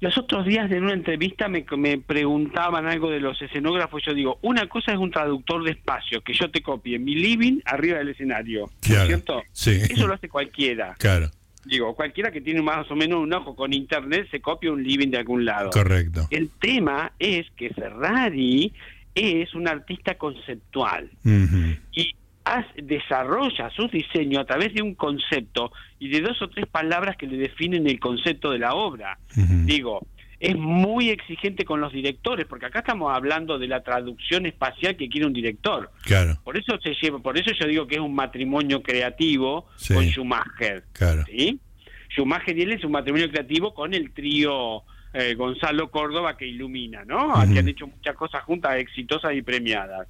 los 0.01 0.17
otros 0.17 0.45
días 0.45 0.69
en 0.71 0.83
una 0.83 0.93
entrevista 0.93 1.47
me, 1.47 1.65
me, 1.77 1.97
preguntaban 1.97 2.85
algo 2.85 3.09
de 3.09 3.19
los 3.19 3.41
escenógrafos. 3.41 4.03
Yo 4.05 4.13
digo, 4.13 4.39
una 4.41 4.67
cosa 4.67 4.91
es 4.91 4.97
un 4.97 5.11
traductor 5.11 5.63
de 5.63 5.71
espacio, 5.71 6.21
que 6.21 6.33
yo 6.33 6.49
te 6.51 6.61
copie 6.61 6.99
mi 6.99 7.15
living 7.15 7.59
arriba 7.65 7.99
del 7.99 8.09
escenario. 8.09 8.69
¿Cierto? 8.81 9.41
Eso 9.53 10.07
lo 10.07 10.13
hace 10.13 10.29
cualquiera. 10.29 10.95
Claro. 10.99 11.29
Digo, 11.65 11.95
cualquiera 11.95 12.31
que 12.31 12.41
tiene 12.41 12.61
más 12.61 12.89
o 12.91 12.95
menos 12.95 13.19
un 13.19 13.33
ojo 13.33 13.55
con 13.55 13.73
internet 13.73 14.27
se 14.29 14.39
copia 14.39 14.71
un 14.71 14.83
living 14.83 15.09
de 15.09 15.17
algún 15.17 15.45
lado. 15.45 15.71
Correcto. 15.71 16.27
El 16.29 16.49
tema 16.59 17.13
es 17.17 17.47
que 17.55 17.71
Ferrari 17.71 18.71
es 19.15 19.55
un 19.55 19.67
artista 19.67 20.15
conceptual. 20.15 21.09
Y 21.91 22.15
desarrolla 22.77 23.69
su 23.71 23.87
diseño 23.87 24.39
a 24.39 24.45
través 24.45 24.73
de 24.73 24.81
un 24.81 24.95
concepto 24.95 25.71
y 25.99 26.09
de 26.09 26.21
dos 26.21 26.41
o 26.41 26.49
tres 26.49 26.67
palabras 26.67 27.17
que 27.17 27.27
le 27.27 27.37
definen 27.37 27.87
el 27.87 27.99
concepto 27.99 28.51
de 28.51 28.59
la 28.59 28.73
obra. 28.75 29.17
Digo, 29.35 30.05
es 30.39 30.55
muy 30.55 31.09
exigente 31.09 31.65
con 31.65 31.81
los 31.81 31.91
directores, 31.91 32.45
porque 32.45 32.67
acá 32.67 32.79
estamos 32.79 33.15
hablando 33.15 33.57
de 33.57 33.67
la 33.67 33.81
traducción 33.81 34.45
espacial 34.45 34.95
que 34.95 35.09
quiere 35.09 35.25
un 35.25 35.33
director. 35.33 35.89
Claro. 36.03 36.37
Por 36.43 36.57
eso 36.57 36.77
se 36.83 36.93
lleva, 37.01 37.19
por 37.19 37.37
eso 37.37 37.51
yo 37.59 37.67
digo 37.67 37.87
que 37.87 37.95
es 37.95 38.01
un 38.01 38.13
matrimonio 38.13 38.83
creativo 38.83 39.67
con 39.87 40.05
Schumacher. 40.05 40.83
Claro. 40.93 41.23
¿sí? 41.25 41.59
Schumacher 42.09 42.57
y 42.57 42.61
él 42.61 42.73
es 42.73 42.83
un 42.83 42.91
matrimonio 42.91 43.29
creativo 43.29 43.73
con 43.73 43.93
el 43.93 44.11
trío 44.11 44.83
eh, 45.13 45.33
Gonzalo 45.35 45.89
Córdoba 45.89 46.35
que 46.37 46.45
ilumina, 46.45 47.05
¿no? 47.05 47.33
Que 47.51 47.59
han 47.59 47.67
hecho 47.69 47.87
muchas 47.87 48.15
cosas 48.15 48.43
juntas 48.43 48.75
exitosas 48.75 49.33
y 49.33 49.41
premiadas. 49.41 50.07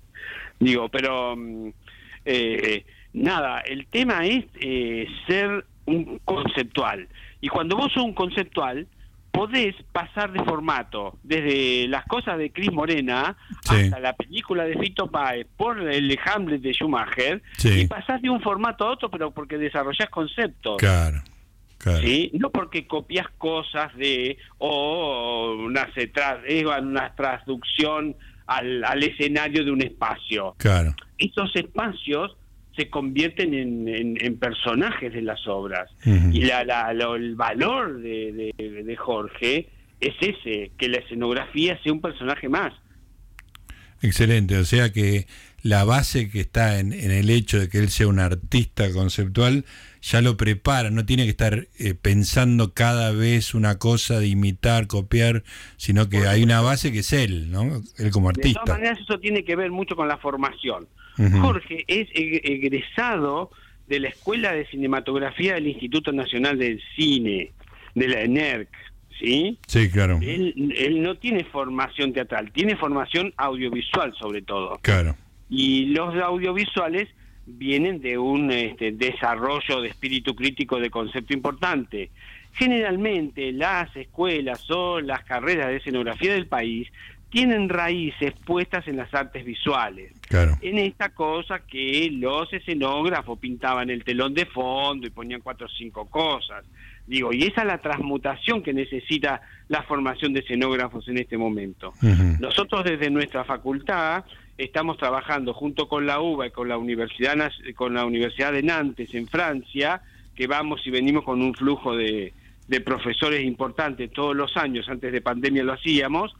Digo, 0.60 0.90
pero 0.90 1.36
mm, 1.36 1.70
eh, 2.26 2.86
nada, 3.14 3.60
el 3.62 3.88
tema 3.88 4.26
es 4.26 4.46
eh, 4.60 5.08
ser 5.28 5.66
un 5.86 6.20
conceptual. 6.26 7.08
Y 7.42 7.48
cuando 7.48 7.76
vos 7.78 7.92
sos 7.94 8.04
un 8.04 8.14
conceptual, 8.14 8.88
podés 9.32 9.76
pasar 9.92 10.32
de 10.32 10.42
formato, 10.46 11.20
desde 11.22 11.88
las 11.90 12.06
cosas 12.06 12.38
de 12.38 12.52
Cris 12.52 12.72
Morena 12.72 13.36
Sí. 13.64 13.76
hasta 13.76 14.00
la 14.00 14.14
película 14.14 14.64
de 14.64 14.78
Fito 14.78 15.12
Páez 15.12 15.46
por 15.58 15.80
el 15.82 16.18
Hamlet 16.26 16.62
de 16.62 16.72
Schumacher, 16.74 17.42
Sí. 17.58 17.82
y 17.82 17.88
pasás 17.88 18.22
de 18.22 18.30
un 18.30 18.42
formato 18.42 18.86
a 18.88 18.92
otro, 18.92 19.10
pero 19.12 19.32
porque 19.32 19.58
desarrollás 19.58 20.10
conceptos. 20.10 20.78
Claro, 20.78 21.22
claro. 21.78 22.00
¿sí? 22.02 22.32
No 22.34 22.50
porque 22.50 22.88
copias 22.88 23.28
cosas 23.38 23.94
de 23.98 24.38
o 24.58 25.54
una, 25.60 25.90
una 26.82 27.14
traducción 27.16 28.16
al, 28.48 28.84
al 28.84 29.04
escenario 29.04 29.64
de 29.66 29.72
un 29.72 29.82
espacio. 29.82 30.56
Claro. 30.58 30.96
Estos 31.18 31.56
espacios 31.56 32.36
se 32.76 32.90
convierten 32.90 33.54
en, 33.54 33.88
en- 33.88 34.18
en 34.20 34.38
personajes 34.38 35.14
de 35.14 35.22
las 35.22 35.48
obras. 35.48 35.90
Y 36.34 36.42
la, 36.42 36.64
la- 36.66 36.94
lo- 36.94 37.16
el 37.16 37.36
valor 37.36 38.00
de, 38.02 38.54
de- 38.58 38.84
de 38.84 38.96
Jorge 38.98 39.70
es 40.02 40.14
ese, 40.20 40.72
que 40.78 40.90
la 40.90 40.98
escenografía 40.98 41.80
sea 41.82 41.94
un 41.94 42.02
personaje 42.02 42.50
más. 42.50 42.74
Excelente, 44.06 44.58
o 44.58 44.66
sea 44.66 44.92
que 44.92 45.26
la 45.62 45.84
base 45.84 46.30
que 46.30 46.42
está 46.42 46.80
en, 46.80 46.94
en 46.94 47.10
el 47.12 47.30
hecho 47.30 47.60
de 47.60 47.70
que 47.70 47.80
él 47.80 47.90
sea 47.90 48.08
un 48.08 48.20
artista 48.20 48.92
conceptual 48.92 49.66
ya 50.02 50.22
lo 50.22 50.38
prepara, 50.38 50.92
no 50.92 51.04
tiene 51.06 51.24
que 51.24 51.32
estar 51.32 51.68
eh, 51.80 51.96
pensando 52.00 52.74
cada 52.76 53.12
vez 53.12 53.56
una 53.56 53.80
cosa 53.80 54.20
de 54.20 54.28
imitar, 54.28 54.86
copiar, 54.86 55.44
sino 55.78 56.08
que 56.10 56.28
hay 56.28 56.44
una 56.44 56.62
base 56.62 56.92
que 56.92 57.00
es 57.00 57.12
él, 57.14 57.50
¿no? 57.50 57.82
Él 57.98 58.12
como 58.12 58.32
De 58.32 58.36
todas 58.42 58.56
artista. 58.58 58.74
maneras, 58.74 59.00
eso 59.00 59.20
tiene 59.20 59.44
que 59.44 59.56
ver 59.56 59.72
mucho 59.72 59.96
con 59.96 60.08
la 60.08 60.18
formación. 60.18 60.88
Jorge 61.42 61.86
es 61.88 62.08
eg- 62.10 62.42
egresado 62.44 63.50
de 63.88 64.00
la 64.02 64.10
Escuela 64.10 64.52
de 64.54 64.68
Cinematografía 64.68 65.56
del 65.56 65.68
Instituto 65.68 66.12
Nacional 66.12 66.60
del 66.60 66.80
Cine, 66.96 67.52
de 67.96 68.08
la 68.08 68.22
ENERC, 68.22 68.70
¿sí? 69.20 69.58
Sí, 69.68 69.90
claro, 69.90 70.20
Él, 70.22 70.74
él 70.78 71.02
no 71.02 71.16
tiene 71.16 71.44
formación 71.44 72.14
teatral, 72.14 72.52
tiene 72.52 72.76
formación 72.76 73.34
audiovisual 73.38 74.14
sobre 74.20 74.42
todo. 74.42 74.80
claro, 74.82 75.16
Y 75.50 75.88
los 75.88 76.16
audiovisuales 76.16 77.10
vienen 77.46 78.02
de 78.02 78.18
un 78.18 78.52
este, 78.52 78.92
desarrollo 78.92 79.82
de 79.82 79.90
espíritu 79.90 80.36
crítico 80.36 80.80
de 80.80 80.90
concepto 80.90 81.34
importante. 81.34 82.10
Generalmente 82.54 83.52
las 83.52 83.96
escuelas 83.96 84.70
o 84.72 85.02
las 85.02 85.24
carreras 85.26 85.68
de 85.68 85.78
escenografía 85.78 86.34
del 86.34 86.48
país 86.48 86.88
tienen 87.30 87.68
raíces 87.68 88.34
puestas 88.46 88.88
en 88.88 88.96
las 88.96 89.14
artes 89.14 89.44
visuales 89.44 90.14
claro. 90.22 90.58
en 90.62 90.78
esta 90.78 91.10
cosa 91.10 91.60
que 91.60 92.10
los 92.12 92.52
escenógrafos 92.54 93.38
pintaban 93.40 93.90
el 93.90 94.06
telón 94.06 94.34
de 94.34 94.46
fondo 94.46 95.06
y 95.06 95.10
ponían 95.10 95.42
cuatro 95.42 95.68
o 95.68 95.70
cinco 95.70 96.06
cosas. 96.06 96.66
Digo, 97.08 97.32
y 97.32 97.44
esa 97.44 97.62
es 97.62 97.68
la 97.68 97.78
transmutación 97.78 98.64
que 98.64 98.74
necesita 98.74 99.42
la 99.68 99.84
formación 99.84 100.34
de 100.34 100.40
escenógrafos 100.40 101.08
en 101.08 101.20
este 101.20 101.38
momento. 101.38 101.94
Nosotros 102.40 102.84
desde 102.84 103.10
nuestra 103.10 103.44
facultad 103.44 104.26
estamos 104.58 104.98
trabajando 104.98 105.54
junto 105.54 105.88
con 105.88 106.06
la 106.06 106.20
UBA 106.20 106.48
y 106.48 106.52
con 106.52 106.68
la 106.68 106.78
Universidad 106.78 107.36
con 107.76 107.94
la 107.94 108.06
Universidad 108.06 108.54
de 108.54 108.64
Nantes 108.64 109.14
en 109.14 109.28
Francia, 109.28 110.02
que 110.36 110.48
vamos 110.48 110.86
y 110.86 110.92
venimos 110.92 111.24
con 111.24 111.42
un 111.42 111.54
flujo 111.54 111.96
de, 111.96 112.34
de 112.68 112.82
profesores 112.82 113.44
importantes 113.44 114.12
todos 114.12 114.36
los 114.36 114.58
años, 114.58 114.90
antes 114.90 115.12
de 115.12 115.22
pandemia 115.22 115.64
lo 115.64 115.74
hacíamos, 115.74 116.36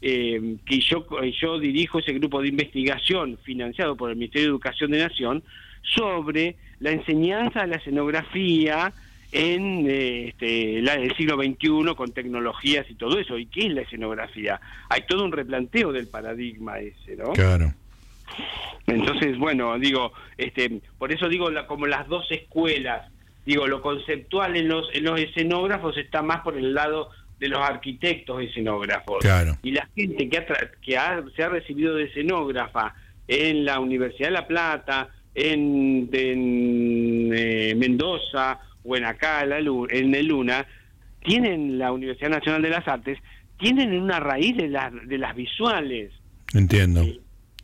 eh, 0.00 0.56
que 0.66 0.80
yo, 0.80 1.06
yo 1.40 1.58
dirijo 1.60 2.00
ese 2.00 2.12
grupo 2.14 2.42
de 2.42 2.48
investigación 2.48 3.38
financiado 3.44 3.96
por 3.96 4.10
el 4.10 4.16
Ministerio 4.16 4.48
de 4.48 4.50
Educación 4.50 4.90
de 4.90 4.98
Nación 4.98 5.44
sobre 5.82 6.56
la 6.80 6.90
enseñanza 6.90 7.60
de 7.60 7.68
la 7.68 7.76
escenografía 7.76 8.92
en 9.32 9.86
eh, 9.88 10.28
este, 10.28 10.82
la- 10.82 10.94
el 10.94 11.16
siglo 11.16 11.36
XXI 11.36 11.94
con 11.96 12.12
tecnologías 12.12 12.86
y 12.90 12.94
todo 12.94 13.18
eso. 13.18 13.38
¿Y 13.38 13.46
qué 13.46 13.66
es 13.66 13.72
la 13.72 13.80
escenografía? 13.82 14.60
Hay 14.90 15.02
todo 15.08 15.24
un 15.24 15.32
replanteo 15.32 15.90
del 15.92 16.06
paradigma 16.08 16.78
ese, 16.78 17.16
¿no? 17.16 17.32
Claro, 17.32 17.72
Entonces, 18.86 19.38
bueno, 19.38 19.78
digo, 19.78 20.12
este, 20.38 20.80
por 20.98 21.12
eso 21.12 21.28
digo 21.28 21.50
la- 21.50 21.66
como 21.66 21.86
las 21.86 22.06
dos 22.08 22.26
escuelas, 22.30 23.10
digo, 23.46 23.66
lo 23.66 23.80
conceptual 23.82 24.56
en 24.56 24.68
los, 24.68 24.88
en 24.94 25.04
los 25.04 25.18
escenógrafos 25.20 25.96
está 25.98 26.22
más 26.22 26.40
por 26.42 26.56
el 26.56 26.74
lado 26.74 27.10
de 27.38 27.48
los 27.48 27.60
arquitectos 27.60 28.42
escenógrafos. 28.42 29.18
Claro. 29.20 29.56
Y 29.62 29.72
la 29.72 29.88
gente 29.96 30.28
que, 30.28 30.38
ha 30.38 30.46
tra- 30.46 30.70
que 30.80 30.96
ha- 30.96 31.22
se 31.34 31.42
ha 31.42 31.48
recibido 31.48 31.94
de 31.94 32.04
escenógrafa 32.04 32.94
en 33.28 33.64
la 33.64 33.80
Universidad 33.80 34.28
de 34.28 34.32
La 34.34 34.46
Plata, 34.46 35.08
en, 35.34 36.08
en, 36.12 37.30
eh, 37.34 37.74
Mendoza 37.76 38.58
o 38.84 38.96
en 38.96 39.04
acá 39.04 39.42
en, 39.42 39.50
la 39.50 39.58
el 39.58 40.26
Luna, 40.26 40.66
tienen 41.24 41.78
la 41.78 41.92
Universidad 41.92 42.30
Nacional 42.30 42.62
de 42.62 42.70
las 42.70 42.86
Artes, 42.86 43.18
tienen 43.58 43.92
una 43.92 44.20
raíz 44.20 44.56
de, 44.56 44.68
las 44.68 44.92
de 45.06 45.18
las 45.18 45.34
visuales. 45.34 46.12
entiendo. 46.54 47.04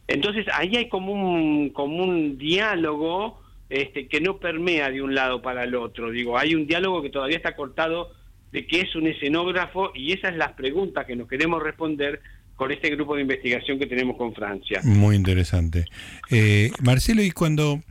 Entonces 0.06 0.46
ahí 0.54 0.76
hay 0.76 0.88
como 0.88 1.12
un, 1.12 1.70
como 1.70 2.02
un 2.02 2.38
diálogo 2.38 3.42
este, 3.68 4.08
que 4.08 4.20
no 4.20 4.38
permea 4.38 4.90
de 4.90 5.02
un 5.02 5.14
lado 5.14 5.42
para 5.42 5.64
el 5.64 5.74
otro. 5.74 6.10
Digo, 6.10 6.38
hay 6.38 6.54
un 6.54 6.66
diálogo 6.66 7.02
que 7.02 7.10
todavía 7.10 7.36
está 7.36 7.54
cortado 7.54 8.12
de 8.52 8.66
qué 8.66 8.80
es 8.80 8.96
un 8.96 9.06
escenógrafo 9.06 9.92
y 9.94 10.12
esas 10.12 10.30
son 10.30 10.38
las 10.38 10.52
preguntas 10.52 11.04
que 11.04 11.16
nos 11.16 11.28
queremos 11.28 11.62
responder 11.62 12.20
con 12.56 12.72
este 12.72 12.90
grupo 12.90 13.14
de 13.14 13.22
investigación 13.22 13.78
que 13.78 13.86
tenemos 13.86 14.16
con 14.16 14.34
Francia. 14.34 14.80
Muy 14.82 15.14
interesante. 15.14 15.84
Eh, 16.30 16.70
Marcelo, 16.82 17.22
y 17.22 17.30
cuando, 17.30 17.82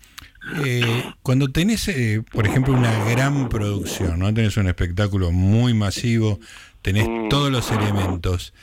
eh, 0.66 1.04
cuando 1.22 1.52
tenés, 1.52 1.88
eh, 1.88 2.24
por 2.32 2.46
ejemplo, 2.48 2.74
una 2.74 2.92
gran 3.10 3.50
producción, 3.50 4.20
¿no? 4.20 4.34
Tenés 4.34 4.58
un 4.58 4.68
espectáculo 4.68 5.32
muy 5.32 5.74
masivo, 5.74 6.40
tenés 6.82 7.08
Mm. 7.08 7.30
todos 7.30 7.52
los 7.52 7.72
elementos, 7.72 8.54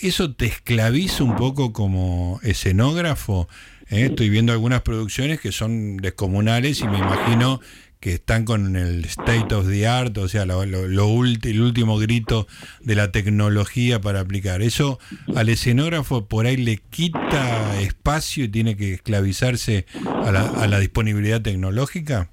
¿eso 0.00 0.34
te 0.34 0.46
esclaviza 0.46 1.22
un 1.24 1.36
poco 1.36 1.72
como 1.72 2.40
escenógrafo? 2.42 3.48
Eh, 3.90 4.06
Estoy 4.06 4.30
viendo 4.30 4.52
algunas 4.52 4.82
producciones 4.82 5.40
que 5.40 5.52
son 5.52 5.98
descomunales 5.98 6.80
y 6.80 6.84
me 6.88 6.98
imagino 6.98 7.60
que 8.04 8.12
están 8.12 8.44
con 8.44 8.76
el 8.76 9.02
state 9.06 9.54
of 9.54 9.66
the 9.66 9.86
art, 9.88 10.18
o 10.18 10.28
sea, 10.28 10.44
lo, 10.44 10.66
lo- 10.66 10.86
lo 10.86 11.08
ulti- 11.08 11.48
el 11.52 11.62
último 11.62 11.96
grito 11.96 12.46
de 12.80 12.94
la 12.96 13.10
tecnología 13.10 13.98
para 13.98 14.20
aplicar. 14.20 14.60
¿Eso 14.60 14.98
al 15.34 15.48
escenógrafo 15.48 16.26
por 16.28 16.44
ahí 16.44 16.58
le 16.58 16.76
quita 16.90 17.80
espacio 17.80 18.44
y 18.44 18.48
tiene 18.48 18.76
que 18.76 18.92
esclavizarse 18.92 19.86
a 20.22 20.30
la, 20.32 20.42
a 20.50 20.66
la 20.66 20.80
disponibilidad 20.80 21.40
tecnológica? 21.40 22.28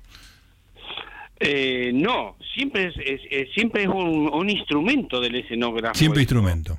Eh, 1.40 1.92
no, 1.94 2.36
siempre 2.54 2.88
es, 2.88 2.96
es- 2.98 3.22
es- 3.32 3.54
siempre 3.54 3.84
es 3.84 3.88
un, 3.88 4.30
un 4.34 4.50
instrumento 4.50 5.22
del 5.22 5.36
escenógrafo. 5.36 5.96
Siempre 5.98 6.22
instrumento. 6.22 6.78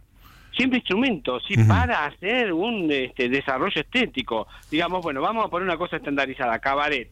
siempre 0.54 0.80
instrumento, 0.80 1.40
sí, 1.48 1.54
para 1.66 2.04
hacer 2.04 2.52
un 2.52 2.92
este, 2.92 3.30
desarrollo 3.30 3.80
estético. 3.80 4.46
Digamos, 4.70 5.02
bueno, 5.02 5.22
vamos 5.22 5.46
a 5.46 5.48
poner 5.48 5.66
una 5.66 5.78
cosa 5.78 5.96
estandarizada, 5.96 6.58
cabaret. 6.58 7.08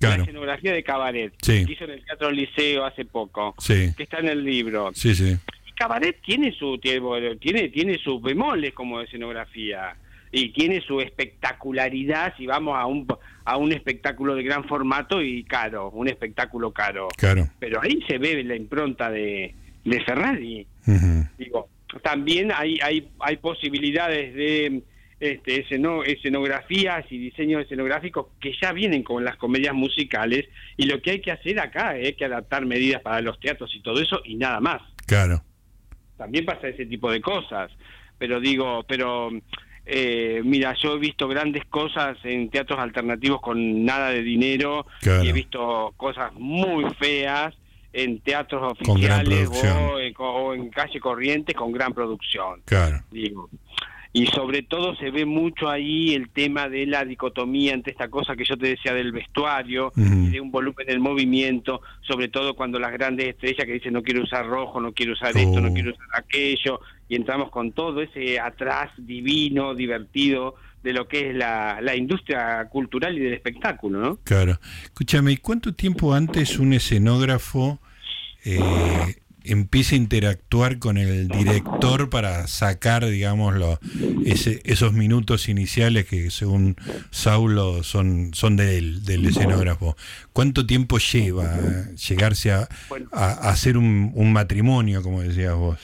La 0.00 0.14
escenografía 0.16 0.72
de 0.72 0.82
cabaret, 0.82 1.32
Sí. 1.42 1.66
que 1.66 1.72
hizo 1.72 1.84
en 1.84 1.90
el 1.90 2.04
Teatro 2.04 2.30
Liceo 2.30 2.84
hace 2.84 3.04
poco, 3.04 3.54
Sí, 3.58 3.92
que 3.96 4.04
está 4.04 4.18
en 4.18 4.28
el 4.28 4.44
libro. 4.44 4.90
sí, 4.94 5.14
sí. 5.14 5.36
Y 5.66 5.72
cabaret 5.72 6.20
tiene 6.24 6.52
su 6.52 6.78
tiene, 6.78 7.36
tiene 7.36 7.68
tiene 7.68 7.98
sus 7.98 8.20
bemoles 8.22 8.72
como 8.74 9.00
escenografía 9.00 9.96
y 10.30 10.50
tiene 10.50 10.80
su 10.82 11.00
espectacularidad 11.00 12.34
si 12.36 12.46
vamos 12.46 12.76
a 12.76 12.86
un 12.86 13.06
a 13.44 13.56
un 13.56 13.72
espectáculo 13.72 14.34
de 14.34 14.42
gran 14.42 14.64
formato 14.64 15.22
y 15.22 15.42
caro, 15.44 15.88
un 15.90 16.06
espectáculo 16.06 16.70
caro. 16.70 17.08
Claro. 17.16 17.48
Pero 17.58 17.80
ahí 17.82 17.98
se 18.06 18.18
ve 18.18 18.44
la 18.44 18.54
impronta 18.54 19.10
de, 19.10 19.54
de 19.84 20.00
Ferrari 20.04 20.66
digo 21.38 21.68
también 22.02 22.52
hay 22.54 22.78
hay 22.82 23.08
hay 23.20 23.36
posibilidades 23.38 24.34
de 24.34 24.82
este 25.20 25.64
esceno- 25.66 26.04
escenografías 26.04 27.04
y 27.10 27.18
diseños 27.18 27.62
escenográficos 27.62 28.26
que 28.40 28.52
ya 28.60 28.72
vienen 28.72 29.02
con 29.02 29.24
las 29.24 29.36
comedias 29.36 29.74
musicales 29.74 30.46
y 30.76 30.86
lo 30.86 31.02
que 31.02 31.10
hay 31.12 31.20
que 31.20 31.32
hacer 31.32 31.58
acá 31.58 31.96
es 31.96 32.14
que 32.16 32.24
adaptar 32.24 32.64
medidas 32.66 33.02
para 33.02 33.20
los 33.20 33.40
teatros 33.40 33.74
y 33.74 33.80
todo 33.82 34.00
eso 34.00 34.20
y 34.24 34.36
nada 34.36 34.60
más 34.60 34.80
Claro. 35.06 35.42
también 36.16 36.44
pasa 36.44 36.68
ese 36.68 36.86
tipo 36.86 37.10
de 37.10 37.20
cosas 37.20 37.70
pero 38.16 38.38
digo 38.40 38.84
pero 38.86 39.30
eh, 39.86 40.40
mira 40.44 40.74
yo 40.80 40.94
he 40.94 40.98
visto 40.98 41.26
grandes 41.26 41.64
cosas 41.64 42.16
en 42.22 42.48
teatros 42.50 42.78
alternativos 42.78 43.40
con 43.40 43.84
nada 43.84 44.10
de 44.10 44.22
dinero 44.22 44.86
Claro. 45.00 45.24
y 45.24 45.28
he 45.30 45.32
visto 45.32 45.94
cosas 45.96 46.32
muy 46.34 46.84
feas 46.94 47.54
en 47.92 48.20
teatros 48.20 48.72
oficiales 48.72 49.48
o 49.48 49.98
en, 49.98 50.14
o 50.18 50.54
en 50.54 50.68
calle 50.68 51.00
corriente 51.00 51.54
con 51.54 51.72
gran 51.72 51.92
producción 51.92 52.60
Claro. 52.66 53.02
digo 53.10 53.48
y 54.12 54.26
sobre 54.26 54.62
todo 54.62 54.96
se 54.96 55.10
ve 55.10 55.26
mucho 55.26 55.68
ahí 55.68 56.14
el 56.14 56.30
tema 56.30 56.68
de 56.68 56.86
la 56.86 57.04
dicotomía 57.04 57.74
entre 57.74 57.92
esta 57.92 58.08
cosa 58.08 58.36
que 58.36 58.44
yo 58.44 58.56
te 58.56 58.68
decía 58.68 58.94
del 58.94 59.12
vestuario 59.12 59.92
y 59.96 60.30
de 60.30 60.40
un 60.40 60.50
volumen 60.50 60.86
del 60.86 61.00
movimiento, 61.00 61.82
sobre 62.00 62.28
todo 62.28 62.54
cuando 62.54 62.78
las 62.78 62.92
grandes 62.92 63.28
estrellas 63.28 63.66
que 63.66 63.74
dicen 63.74 63.92
no 63.92 64.02
quiero 64.02 64.22
usar 64.22 64.46
rojo, 64.46 64.80
no 64.80 64.92
quiero 64.92 65.12
usar 65.12 65.36
esto, 65.36 65.60
no 65.60 65.68
Oh. 65.68 65.74
quiero 65.74 65.90
usar 65.90 66.06
aquello, 66.14 66.80
y 67.08 67.16
entramos 67.16 67.50
con 67.50 67.72
todo 67.72 68.00
ese 68.00 68.40
atrás 68.40 68.90
divino, 68.96 69.74
divertido 69.74 70.54
de 70.82 70.92
lo 70.92 71.06
que 71.08 71.30
es 71.30 71.36
la, 71.36 71.80
la 71.82 71.94
industria 71.96 72.66
cultural 72.70 73.16
y 73.16 73.20
del 73.20 73.34
espectáculo, 73.34 74.00
¿no? 74.00 74.16
Claro. 74.24 74.58
Escúchame, 74.84 75.32
¿y 75.32 75.36
cuánto 75.36 75.74
tiempo 75.74 76.14
antes 76.14 76.58
un 76.58 76.72
escenógrafo 76.72 77.78
eh, 78.44 78.60
empieza 79.44 79.94
a 79.94 79.98
interactuar 79.98 80.78
con 80.78 80.98
el 80.98 81.28
director 81.28 82.10
para 82.10 82.46
sacar, 82.46 83.06
digamos, 83.06 83.54
lo, 83.54 83.80
ese, 84.24 84.60
esos 84.64 84.92
minutos 84.92 85.48
iniciales 85.48 86.06
que 86.06 86.30
según 86.30 86.76
Saulo 87.10 87.82
son, 87.82 88.30
son 88.34 88.56
del, 88.56 89.04
del 89.04 89.26
escenógrafo. 89.26 89.96
¿Cuánto 90.32 90.66
tiempo 90.66 90.98
lleva 90.98 91.58
llegarse 92.08 92.52
a, 92.52 92.68
a, 93.12 93.50
hacer 93.50 93.76
un, 93.76 94.12
un 94.14 94.32
matrimonio, 94.32 95.02
como 95.02 95.22
decías 95.22 95.54
vos? 95.54 95.78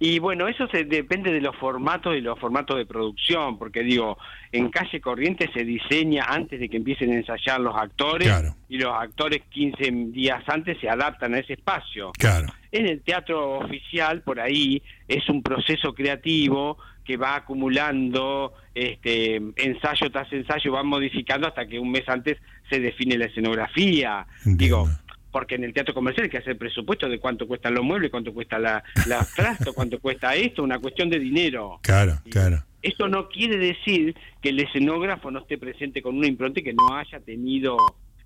Y 0.00 0.20
bueno, 0.20 0.46
eso 0.46 0.68
se, 0.68 0.84
depende 0.84 1.32
de 1.32 1.40
los 1.40 1.56
formatos 1.56 2.16
y 2.16 2.20
los 2.20 2.38
formatos 2.38 2.76
de 2.76 2.86
producción, 2.86 3.58
porque 3.58 3.82
digo, 3.82 4.16
en 4.52 4.70
calle 4.70 5.00
corriente 5.00 5.50
se 5.52 5.64
diseña 5.64 6.24
antes 6.28 6.60
de 6.60 6.68
que 6.68 6.76
empiecen 6.76 7.10
a 7.10 7.16
ensayar 7.16 7.60
los 7.60 7.74
actores 7.74 8.32
y 8.68 8.78
los 8.78 8.92
actores 8.94 9.42
15 9.50 9.90
días 10.12 10.42
antes 10.46 10.78
se 10.80 10.88
adaptan 10.88 11.34
a 11.34 11.40
ese 11.40 11.54
espacio. 11.54 12.12
Claro. 12.16 12.46
En 12.70 12.86
el 12.86 13.00
teatro 13.00 13.58
oficial, 13.58 14.22
por 14.22 14.38
ahí, 14.38 14.82
es 15.08 15.28
un 15.28 15.42
proceso 15.42 15.92
creativo 15.94 16.78
que 17.04 17.16
va 17.16 17.36
acumulando 17.36 18.52
este 18.74 19.36
ensayo 19.56 20.10
tras 20.12 20.30
ensayo, 20.32 20.72
va 20.72 20.82
modificando 20.82 21.48
hasta 21.48 21.66
que 21.66 21.78
un 21.78 21.90
mes 21.90 22.06
antes 22.06 22.36
se 22.68 22.78
define 22.78 23.16
la 23.16 23.24
escenografía. 23.24 24.26
Digo, 24.44 24.86
porque 25.30 25.56
en 25.56 25.64
el 25.64 25.74
teatro 25.74 25.94
comercial 25.94 26.24
hay 26.24 26.30
que 26.30 26.38
hacer 26.38 26.56
presupuesto 26.56 27.08
de 27.08 27.18
cuánto 27.18 27.46
cuestan 27.46 27.74
los 27.74 27.84
muebles, 27.84 28.10
cuánto 28.10 28.32
cuesta 28.32 28.58
la, 28.58 28.82
la 29.06 29.26
cuánto 29.74 29.98
cuesta 30.00 30.34
esto, 30.34 30.62
una 30.62 30.78
cuestión 30.78 31.10
de 31.10 31.18
dinero. 31.18 31.80
Claro, 31.82 32.20
claro. 32.30 32.62
Esto 32.80 33.08
no 33.08 33.28
quiere 33.28 33.56
decir 33.56 34.14
que 34.40 34.50
el 34.50 34.60
escenógrafo 34.60 35.30
no 35.30 35.40
esté 35.40 35.58
presente 35.58 36.00
con 36.00 36.16
una 36.16 36.28
impronta 36.28 36.60
y 36.60 36.62
que 36.62 36.72
no 36.72 36.94
haya 36.94 37.18
tenido 37.20 37.76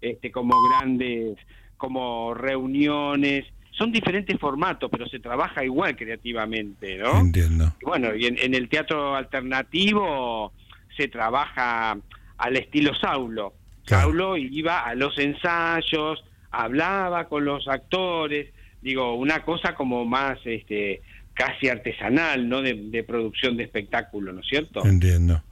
este 0.00 0.30
como 0.30 0.54
grandes 0.68 1.38
como 1.82 2.34
reuniones. 2.34 3.44
Son 3.72 3.90
diferentes 3.90 4.38
formatos, 4.38 4.88
pero 4.88 5.08
se 5.08 5.18
trabaja 5.18 5.64
igual 5.64 5.96
creativamente, 5.96 6.96
¿no? 6.98 7.18
Entiendo. 7.18 7.74
bueno, 7.82 8.14
y 8.14 8.26
en, 8.26 8.54
el 8.54 8.68
teatro 8.68 9.16
alternativo 9.16 10.52
se 10.96 11.08
trabaja 11.08 11.96
al 12.36 12.56
estilo 12.56 12.94
Saulo. 12.94 13.54
Saulo 13.84 14.36
iba 14.36 14.80
a 14.80 14.94
los 14.94 15.18
ensayos, 15.18 16.22
hablaba 16.52 17.28
con 17.28 17.44
los 17.44 17.66
actores, 17.66 18.52
digo, 18.80 19.14
una 19.14 19.44
cosa 19.44 19.74
como 19.74 20.04
más 20.04 20.38
este 20.44 21.00
casi 21.34 21.68
artesanal, 21.68 22.48
¿no? 22.48 22.60
De, 22.60 23.04
producción 23.04 23.56
de 23.56 23.64
espectáculo, 23.64 24.32
¿no 24.32 24.40
es 24.40 24.46
cierto? 24.46 24.84
Entiendo. 24.84 25.42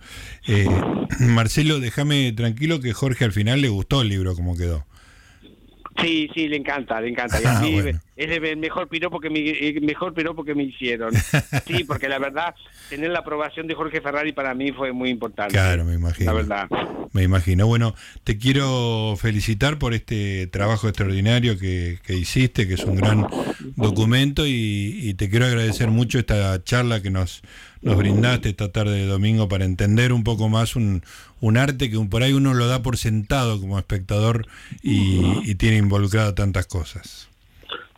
Eh, 0.46 0.66
Marcelo, 1.20 1.80
déjame 1.80 2.32
tranquilo 2.32 2.80
que 2.80 2.92
Jorge 2.92 3.24
al 3.24 3.32
final 3.32 3.62
le 3.62 3.68
gustó 3.68 4.02
el 4.02 4.08
libro 4.08 4.34
como 4.34 4.56
quedó. 4.56 4.86
Sí, 6.00 6.30
sí, 6.34 6.48
le 6.48 6.56
encanta, 6.56 7.00
le 7.00 7.08
encanta. 7.08 7.40
Y 7.42 7.44
a 7.44 7.58
ah, 7.58 7.60
mí 7.60 7.82
es 8.20 8.30
el 8.30 8.56
mejor 8.58 8.88
piropo 8.88 9.18
que 9.18 9.30
me, 9.30 9.80
mejor 9.80 10.12
piropo 10.14 10.44
que 10.44 10.54
me 10.54 10.64
hicieron. 10.64 11.12
Sí, 11.66 11.84
porque 11.84 12.08
la 12.08 12.18
verdad, 12.18 12.54
tener 12.88 13.10
la 13.10 13.20
aprobación 13.20 13.66
de 13.68 13.74
Jorge 13.74 14.00
Ferrari 14.00 14.32
para 14.32 14.54
mí 14.54 14.72
fue 14.72 14.92
muy 14.92 15.08
importante. 15.10 15.52
Claro, 15.52 15.84
me 15.84 15.94
imagino. 15.94 16.32
La 16.32 16.36
verdad. 16.36 16.68
Me 17.12 17.22
imagino. 17.22 17.66
Bueno, 17.66 17.94
te 18.24 18.38
quiero 18.38 19.14
felicitar 19.16 19.78
por 19.78 19.94
este 19.94 20.48
trabajo 20.48 20.88
extraordinario 20.88 21.58
que, 21.58 21.98
hiciste, 22.08 22.66
que 22.66 22.74
es 22.74 22.84
un 22.84 22.96
gran 22.96 23.26
documento, 23.76 24.46
y, 24.46 25.14
te 25.14 25.28
quiero 25.28 25.46
agradecer 25.46 25.90
mucho 25.90 26.18
esta 26.18 26.62
charla 26.64 27.02
que 27.02 27.10
nos, 27.10 27.42
nos 27.82 27.96
brindaste 27.96 28.48
esta 28.48 28.72
tarde 28.72 28.96
de 28.96 29.06
domingo 29.06 29.48
para 29.48 29.64
entender 29.64 30.12
un 30.12 30.24
poco 30.24 30.48
más 30.48 30.76
un, 30.76 31.02
un 31.40 31.56
arte 31.56 31.90
que 31.90 31.98
por 31.98 32.22
ahí 32.22 32.32
uno 32.32 32.54
lo 32.54 32.66
da 32.68 32.82
por 32.82 32.96
sentado 32.96 33.60
como 33.60 33.78
espectador 33.78 34.46
y, 34.82 35.54
tiene 35.54 35.78
involucrado 35.78 36.34
tantas 36.34 36.66
cosas. 36.66 37.29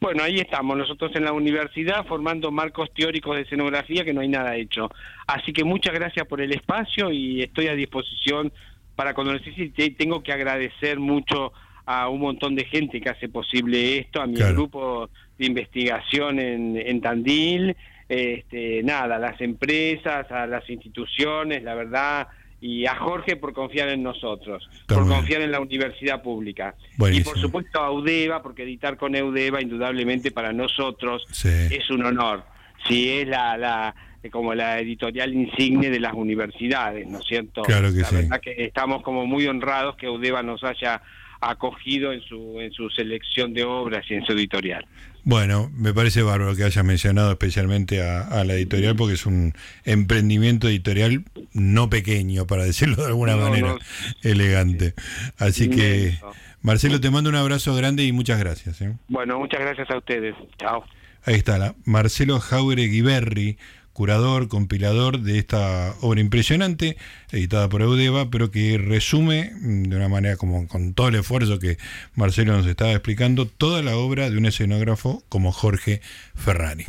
Bueno, 0.03 0.25
ahí 0.25 0.41
estamos, 0.41 0.77
nosotros 0.77 1.13
en 1.15 1.25
la 1.25 1.33
universidad 1.33 2.05
formando 2.05 2.51
marcos 2.51 2.93
teóricos 2.93 3.37
de 3.37 3.43
escenografía 3.43 4.05
que 4.05 4.13
no 4.13 4.21
hay 4.21 4.27
nada 4.27 4.57
hecho. 4.57 4.91
Así 5.29 5.53
que 5.53 5.63
muchas 5.63 5.95
gracias 5.95 6.27
por 6.27 6.41
el 6.41 6.53
espacio 6.53 7.13
y 7.13 7.41
estoy 7.41 7.69
a 7.69 7.77
disposición 7.77 8.53
para 8.97 9.15
cuando 9.15 9.33
necesite. 9.33 9.91
Tengo 9.91 10.21
que 10.25 10.33
agradecer 10.33 10.99
mucho 10.99 11.53
a 11.87 12.09
un 12.09 12.21
montón 12.21 12.57
de 12.57 12.65
gente 12.65 13.01
que 13.01 13.11
hace 13.11 13.29
posible 13.29 13.99
esto, 13.99 14.21
a 14.21 14.27
mi 14.27 14.39
grupo 14.39 15.09
de 15.39 15.47
investigación 15.47 16.41
en, 16.41 16.77
en 16.77 17.01
Tandil, 17.01 17.77
este, 18.09 18.83
nada, 18.83 19.15
a 19.15 19.21
las 19.21 19.41
empresas, 19.41 20.29
a 20.33 20.49
las 20.49 20.69
instituciones, 20.69 21.63
la 21.63 21.77
verdad, 21.77 22.27
y 22.63 22.87
a 22.87 22.95
Jorge 22.95 23.35
por 23.35 23.53
confiar 23.53 23.89
en 23.89 24.05
nosotros, 24.05 24.71
por 24.87 25.07
confiar 25.09 25.43
en 25.43 25.51
la 25.51 25.59
universidad 25.59 26.23
pública. 26.23 26.77
Y 27.11 27.21
por 27.23 27.37
supuesto 27.37 27.83
a 27.83 27.89
Eudeva, 27.89 28.41
porque 28.41 28.63
editar 28.63 28.97
con 28.97 29.17
Eudeva 29.17 29.61
indudablemente 29.61 30.31
para 30.31 30.53
nosotros 30.53 31.27
es 31.45 31.91
un 31.91 32.07
honor. 32.07 32.45
Si 32.87 33.11
es 33.11 33.29
la, 33.29 33.59
la 33.59 33.95
como 34.31 34.55
la 34.55 34.79
editorial 34.79 35.35
insigne 35.35 35.91
de 35.91 35.99
las 35.99 36.15
universidades, 36.15 37.07
¿no 37.09 37.19
es 37.19 37.25
cierto? 37.27 37.63
Claro 37.63 37.93
que 37.93 38.01
la 38.01 38.11
verdad 38.11 38.41
que 38.41 38.65
estamos 38.65 39.03
como 39.03 39.27
muy 39.27 39.47
honrados 39.49 39.97
que 39.97 40.07
Eudeva 40.07 40.45
nos 40.45 40.63
haya 40.63 41.03
acogido 41.41 42.13
en 42.13 42.21
su, 42.21 42.61
en 42.61 42.73
su 42.73 42.89
selección 42.91 43.53
de 43.53 43.65
obras 43.65 44.05
y 44.09 44.15
en 44.15 44.25
su 44.25 44.33
editorial. 44.33 44.87
Bueno, 45.25 45.71
me 45.75 45.95
parece 45.95 46.23
bárbaro 46.23 46.57
que 46.57 46.65
hayas 46.65 46.85
mencionado 46.85 47.31
especialmente 47.31 48.03
a, 48.03 48.43
la 48.45 48.55
editorial 48.55 48.97
porque 48.97 49.15
es 49.15 49.25
un 49.25 49.55
emprendimiento 49.85 50.69
editorial 50.69 51.25
no 51.53 51.89
pequeño, 51.89 52.47
para 52.47 52.65
decirlo 52.65 52.97
de 52.97 53.07
alguna 53.07 53.37
manera, 53.37 53.77
elegante. 54.23 54.95
Así 55.39 55.71
que, 55.71 56.19
Marcelo, 56.61 57.01
te 57.01 57.11
mando 57.11 57.31
un 57.31 57.37
abrazo 57.37 57.75
grande 57.75 58.05
y 58.05 58.13
muchas 58.13 58.41
gracias. 58.41 58.81
¿eh? 58.81 58.97
Bueno, 59.09 59.39
muchas 59.39 59.61
gracias 59.61 59.91
a 59.91 59.99
ustedes. 59.99 60.35
Chao. 60.59 60.85
Ahí 61.25 61.37
está, 61.37 61.57
la 61.57 61.77
Marcelo 61.85 62.41
Jauregui 62.41 63.01
Berri 63.01 63.59
curador, 63.93 64.49
compilador 64.49 65.21
de 65.21 65.39
esta 65.39 65.95
obra 66.01 66.21
impresionante, 66.21 66.97
editada 67.31 67.69
por 67.69 67.83
Eudeva, 67.83 68.31
pero 68.31 68.51
que 68.51 68.79
resume 68.79 69.53
mm, 69.61 69.85
de 69.85 69.97
una 69.97 70.09
manera 70.09 70.37
como 70.37 70.67
con 70.69 70.95
todo 70.95 71.09
el 71.09 71.17
esfuerzo 71.17 71.59
que 71.59 71.79
Marcelo 72.15 72.57
nos 72.57 72.67
estaba 72.67 72.93
explicando, 72.93 73.47
toda 73.47 73.83
la 73.83 73.97
obra 73.97 74.31
de 74.31 74.39
un 74.39 74.47
escenógrafo 74.47 75.23
como 75.29 75.53
Jorge 75.53 76.01
Ferrari. 76.35 76.87